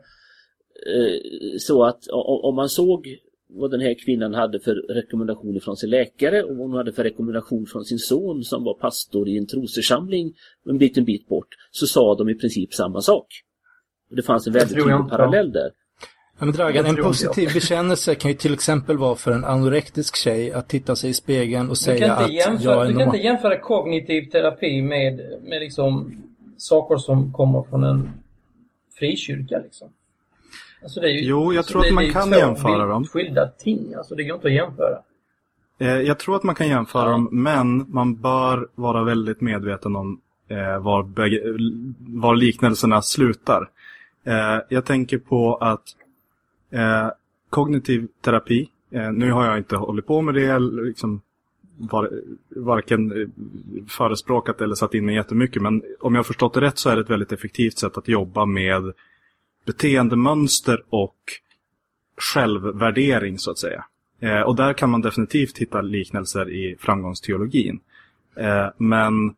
[1.58, 2.00] så att
[2.42, 3.06] om man såg
[3.55, 7.05] vad den här kvinnan hade för rekommendationer från sin läkare och vad hon hade för
[7.05, 10.32] rekommendation från sin son som var pastor i en trosförsamling
[10.70, 13.26] en liten bit bort så sa de i princip samma sak.
[14.11, 15.70] Och det fanns en väldigt tydlig parallell där.
[16.38, 20.53] Ja, men Dragan, en positiv bekännelse kan ju till exempel vara för en anorektisk tjej
[20.53, 23.61] att titta sig i spegeln och säga att jämföra, jag är Du kan inte jämföra
[23.61, 26.22] kognitiv terapi med, med liksom
[26.57, 28.11] saker som kommer från en
[28.98, 29.88] frikyrka liksom.
[30.82, 33.04] Alltså det är ju, jo, jag alltså tror att man kan jämföra dem.
[33.04, 33.94] skilda ting.
[33.94, 34.98] Alltså det går inte att jämföra.
[35.78, 37.10] Eh, jag tror att man kan jämföra ja.
[37.10, 41.02] dem, men man bör vara väldigt medveten om eh, var,
[42.20, 43.68] var liknelserna slutar.
[44.24, 45.82] Eh, jag tänker på att
[46.70, 47.08] eh,
[47.50, 51.20] kognitiv terapi, eh, nu har jag inte hållit på med det, liksom,
[51.78, 52.10] var,
[52.48, 53.28] varken eh,
[53.88, 56.96] förespråkat eller satt in mig jättemycket, men om jag har förstått det rätt så är
[56.96, 58.92] det ett väldigt effektivt sätt att jobba med
[59.66, 61.16] beteendemönster och
[62.16, 63.84] självvärdering så att säga.
[64.20, 67.80] Eh, och där kan man definitivt hitta liknelser i framgångsteologin.
[68.36, 69.34] Eh, men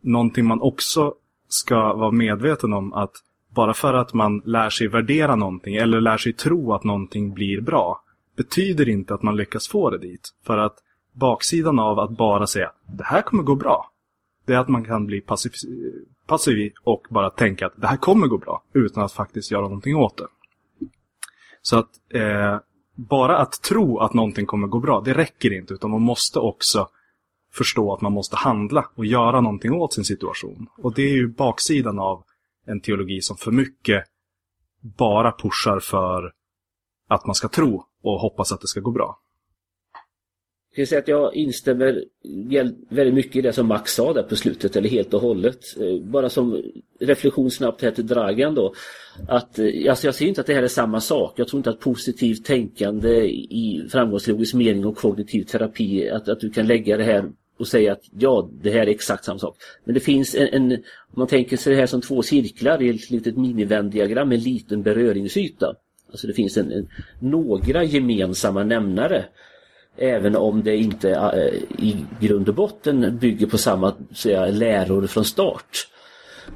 [0.00, 1.14] någonting man också
[1.48, 3.12] ska vara medveten om att
[3.48, 7.60] bara för att man lär sig värdera någonting eller lär sig tro att någonting blir
[7.60, 8.02] bra
[8.36, 10.28] betyder inte att man lyckas få det dit.
[10.46, 10.74] För att
[11.12, 13.90] baksidan av att bara säga det här kommer gå bra
[14.50, 15.52] det är att man kan bli passiv,
[16.30, 19.96] passiv och bara tänka att det här kommer gå bra utan att faktiskt göra någonting
[19.96, 20.26] åt det.
[21.62, 22.58] Så att eh,
[22.94, 26.88] bara att tro att någonting kommer gå bra, det räcker inte utan man måste också
[27.52, 30.66] förstå att man måste handla och göra någonting åt sin situation.
[30.78, 32.24] Och det är ju baksidan av
[32.66, 34.04] en teologi som för mycket
[34.80, 36.32] bara pushar för
[37.08, 39.18] att man ska tro och hoppas att det ska gå bra.
[40.70, 42.04] Jag kan säga att jag instämmer
[42.88, 45.58] väldigt mycket i det som Max sa där på slutet, eller helt och hållet.
[45.80, 46.62] Eh, bara som
[47.00, 48.74] reflektion snabbt här till Dragan då.
[49.28, 51.34] Att, eh, alltså jag ser inte att det här är samma sak.
[51.36, 56.50] Jag tror inte att positivt tänkande i framgångslogisk mening och kognitiv terapi, att, att du
[56.50, 59.56] kan lägga det här och säga att ja, det här är exakt samma sak.
[59.84, 60.80] Men det finns en, en om
[61.16, 65.74] man tänker sig det här som två cirklar i ett litet minivändiagram, en liten beröringsyta.
[66.10, 66.88] Alltså det finns en, en,
[67.20, 69.24] några gemensamma nämnare
[69.96, 75.24] Även om det inte äh, i grund och botten bygger på samma säga, läror från
[75.24, 75.88] start.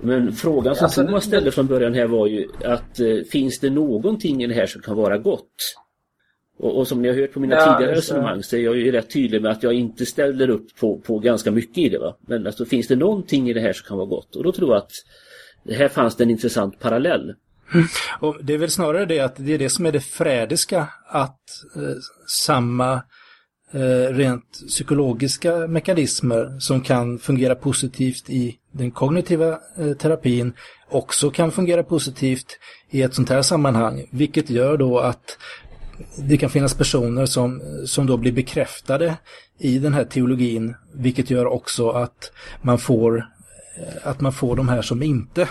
[0.01, 3.71] Men frågan som alltså, Thomas ställde från början här var ju att äh, finns det
[3.71, 5.77] någonting i det här som kan vara gott?
[6.59, 8.93] Och, och som ni har hört på mina ja, tidigare resonemang så är jag ju
[8.93, 11.99] rätt tydlig med att jag inte ställer upp på, på ganska mycket i det.
[11.99, 12.17] Va?
[12.21, 14.37] Men alltså, finns det någonting i det här som kan vara gott?
[14.37, 14.93] Och då tror jag att
[15.77, 17.35] här fanns det en intressant parallell.
[18.21, 21.41] Och det är väl snarare det att det är det som är det frädiska, att
[21.77, 23.01] eh, samma eh,
[23.75, 30.53] Eh, rent psykologiska mekanismer som kan fungera positivt i den kognitiva eh, terapin
[30.91, 32.59] också kan fungera positivt
[32.91, 34.07] i ett sånt här sammanhang.
[34.11, 35.39] Vilket gör då att
[36.17, 39.17] det kan finnas personer som, som då blir bekräftade
[39.59, 43.17] i den här teologin, vilket gör också att man får,
[43.79, 45.49] eh, att man får de här som inte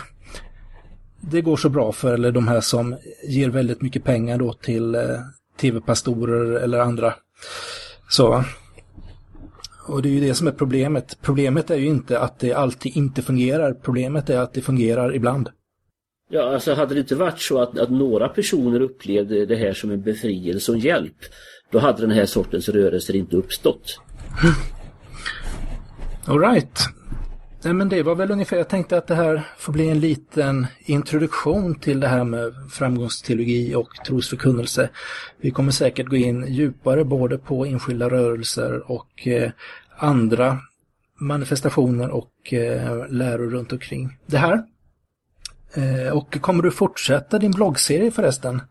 [1.21, 2.95] det går så bra för, eller de här som
[3.28, 5.01] ger väldigt mycket pengar då till eh,
[5.59, 7.13] tv-pastorer eller andra.
[8.14, 8.43] Så.
[9.88, 11.18] Och det är ju det som är problemet.
[11.22, 13.74] Problemet är ju inte att det alltid inte fungerar.
[13.74, 15.49] Problemet är att det fungerar ibland.
[16.30, 19.91] Ja, alltså hade det inte varit så att, att några personer upplevde det här som
[19.91, 21.18] en befrielse och hjälp,
[21.72, 23.99] då hade den här sortens rörelser inte uppstått.
[26.26, 26.80] Alright.
[27.66, 30.68] Nej men det var väl ungefär, jag tänkte att det här får bli en liten
[30.80, 34.89] introduktion till det här med framgångsteologi och trosförkunnelse.
[35.41, 39.51] Vi kommer säkert gå in djupare både på enskilda rörelser och eh,
[39.97, 40.59] andra
[41.20, 44.64] manifestationer och eh, läror runt omkring det här.
[45.74, 48.61] Eh, och kommer du fortsätta din bloggserie förresten?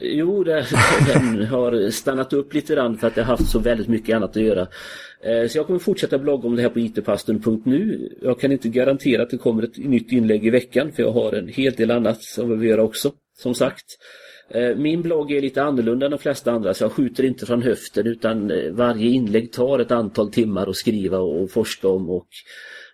[0.00, 0.66] Jo, det,
[1.14, 4.36] den har stannat upp lite grann för att jag har haft så väldigt mycket annat
[4.36, 4.66] att göra.
[5.22, 8.12] Eh, så jag kommer fortsätta blogga om det här på itpastorn.nu.
[8.22, 11.32] Jag kan inte garantera att det kommer ett nytt inlägg i veckan för jag har
[11.32, 13.84] en hel del annat som jag vill göra också, som sagt.
[14.50, 17.62] Eh, min blogg är lite annorlunda än de flesta andra så jag skjuter inte från
[17.62, 22.28] höften utan eh, varje inlägg tar ett antal timmar att skriva och forska om och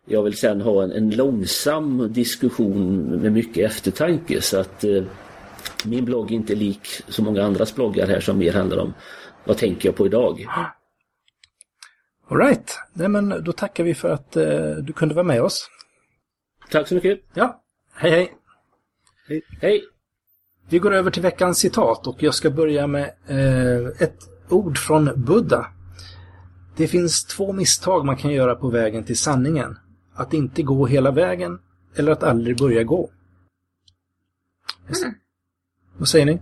[0.09, 5.03] jag vill sen ha en, en långsam diskussion med mycket eftertanke så att eh,
[5.87, 8.95] min blogg är inte lik så många andras bloggar här som mer handlar om
[9.45, 10.47] vad tänker jag på idag.
[12.28, 15.70] Alright, Nej men då tackar vi för att eh, du kunde vara med oss.
[16.70, 17.20] Tack så mycket.
[17.34, 17.62] Ja,
[17.95, 18.32] hej hej.
[19.28, 19.43] Hej.
[19.61, 19.84] hej.
[20.68, 24.18] Vi går över till veckans citat och jag ska börja med eh, ett
[24.49, 25.66] ord från Buddha.
[26.76, 29.78] Det finns två misstag man kan göra på vägen till sanningen.
[30.14, 31.59] Att inte gå hela vägen
[31.95, 33.11] eller att aldrig börja gå.
[34.89, 35.14] Mm.
[35.99, 36.40] Vad säger ni?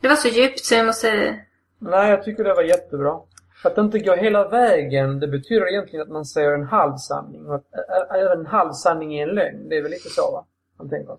[0.00, 1.40] Det var så djupt så jag måste...
[1.78, 3.20] Nej, jag tycker det var jättebra.
[3.64, 7.46] Att inte gå hela vägen, det betyder egentligen att man säger en halv sanning.
[7.46, 7.66] Och att
[8.16, 9.68] även en halv sanning är en lögn.
[9.68, 10.44] Det är väl lite så, va?
[10.78, 11.16] Man tänker.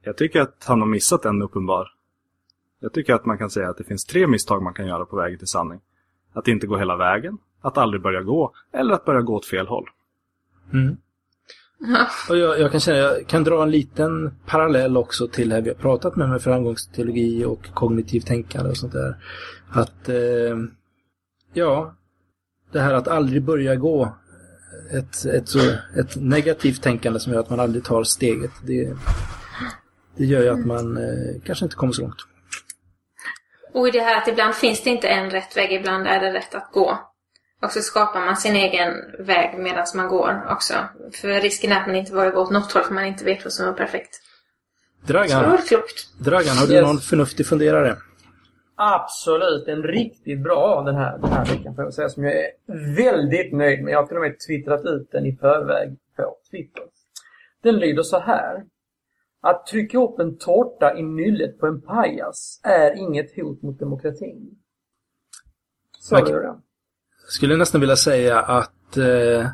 [0.00, 1.88] Jag tycker att han har missat en uppenbar.
[2.80, 5.16] Jag tycker att man kan säga att det finns tre misstag man kan göra på
[5.16, 5.80] vägen till sanning.
[6.32, 9.66] Att inte gå hela vägen, att aldrig börja gå, eller att börja gå åt fel
[9.66, 9.86] håll.
[10.72, 10.96] Mm.
[12.28, 15.68] Och jag, jag, kan känna, jag kan dra en liten parallell också till det vi
[15.68, 19.16] har pratat med med framgångsteologi och kognitivt tänkande och sånt där.
[19.72, 20.56] Att, eh,
[21.52, 21.94] ja,
[22.72, 24.16] det här att aldrig börja gå,
[24.90, 25.58] ett, ett, så,
[25.96, 28.96] ett negativt tänkande som gör att man aldrig tar steget, det,
[30.16, 32.26] det gör ju att man eh, kanske inte kommer så långt.
[33.74, 36.32] Och i det här att ibland finns det inte en rätt väg, ibland är det
[36.32, 37.11] rätt att gå.
[37.62, 40.74] Och så skapar man sin egen väg medan man går också.
[41.12, 43.44] För risken är att man inte vågar gå åt något håll för man inte vet
[43.44, 44.20] vad som är perfekt.
[45.06, 46.18] Dragan, så klokt.
[46.20, 46.82] Dragan har du yes.
[46.82, 47.96] någon förnuftig funderare?
[48.74, 49.68] Absolut.
[49.68, 52.08] En riktigt bra den här, den här veckan får jag säga.
[52.08, 52.50] Som jag är
[52.96, 53.92] väldigt nöjd med.
[53.92, 56.82] Jag har till och med twittrat ut den i förväg på Twitter.
[57.62, 58.64] Den lyder så här.
[59.40, 64.58] Att trycka upp en tårta i nyllet på en pajas är inget hot mot demokratin.
[65.98, 66.34] Så okay.
[66.34, 66.54] är det
[67.32, 69.46] skulle nästan vilja säga att eh,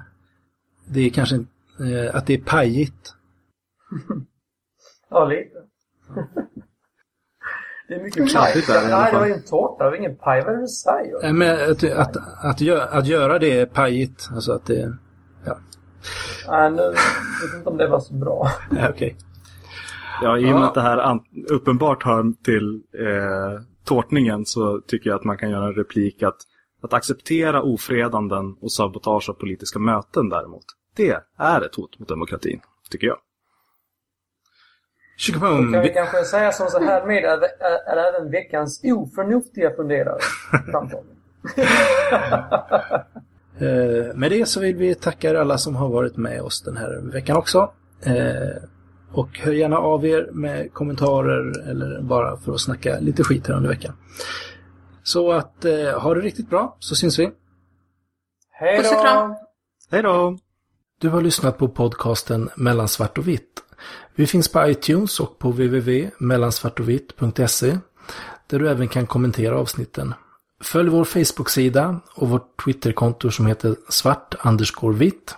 [0.87, 3.15] det är kanske eh, att det är pajigt.
[5.11, 5.59] ja, lite.
[7.89, 8.65] det är mycket paj.
[8.69, 10.43] Nej, det var ju en tårta, det var ingen paj.
[10.43, 11.23] Vad är det du säger?
[11.23, 14.29] Nej, men att, att, att, gö att göra det är pajigt.
[14.33, 14.97] Alltså att det...
[15.45, 15.59] Ja.
[16.49, 18.49] Nej, nu vet inte om det var så bra.
[18.71, 18.89] Okej.
[18.89, 19.15] Okay.
[20.23, 20.69] Ja, i och med ja.
[20.69, 21.21] att det här
[21.51, 26.37] uppenbart hör till eh, tårtningen så tycker jag att man kan göra en replik att
[26.83, 30.65] att acceptera ofredanden och sabotage av politiska möten däremot,
[30.97, 32.61] det är ett hot mot demokratin,
[32.91, 33.19] tycker jag.
[35.33, 37.39] Då kan vi kanske säga som så här med är,
[37.87, 40.19] är även veckans oförnuftiga funderare.
[44.09, 47.01] eh, med det så vill vi tacka alla som har varit med oss den här
[47.13, 47.71] veckan också.
[48.03, 48.63] Eh,
[49.13, 53.55] och hör gärna av er med kommentarer eller bara för att snacka lite skit här
[53.55, 53.93] under veckan.
[55.09, 57.31] Så att eh, ha det riktigt bra så syns vi.
[58.51, 59.37] Hej då!
[59.91, 60.39] Hej då!
[61.01, 63.63] Du har lyssnat på podcasten Mellan svart och vitt.
[64.15, 67.79] Vi finns på iTunes och på www.mellansvartovitt.se
[68.47, 70.15] där du även kan kommentera avsnitten.
[70.61, 74.35] Följ vår Facebook-sida och vårt Twitterkonto som heter svart
[74.95, 75.37] vitt.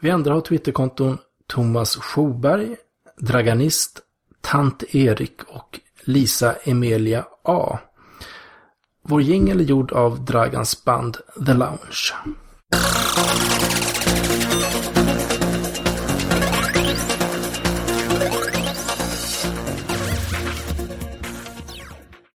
[0.00, 2.76] Vi andra har Twitterkonton Thomas Schoberg,
[3.16, 4.00] Draganist,
[4.40, 7.78] Tant Erik och Lisa Emilia A.
[9.08, 12.12] Vår jingel är gjord av Dragans band The Lounge.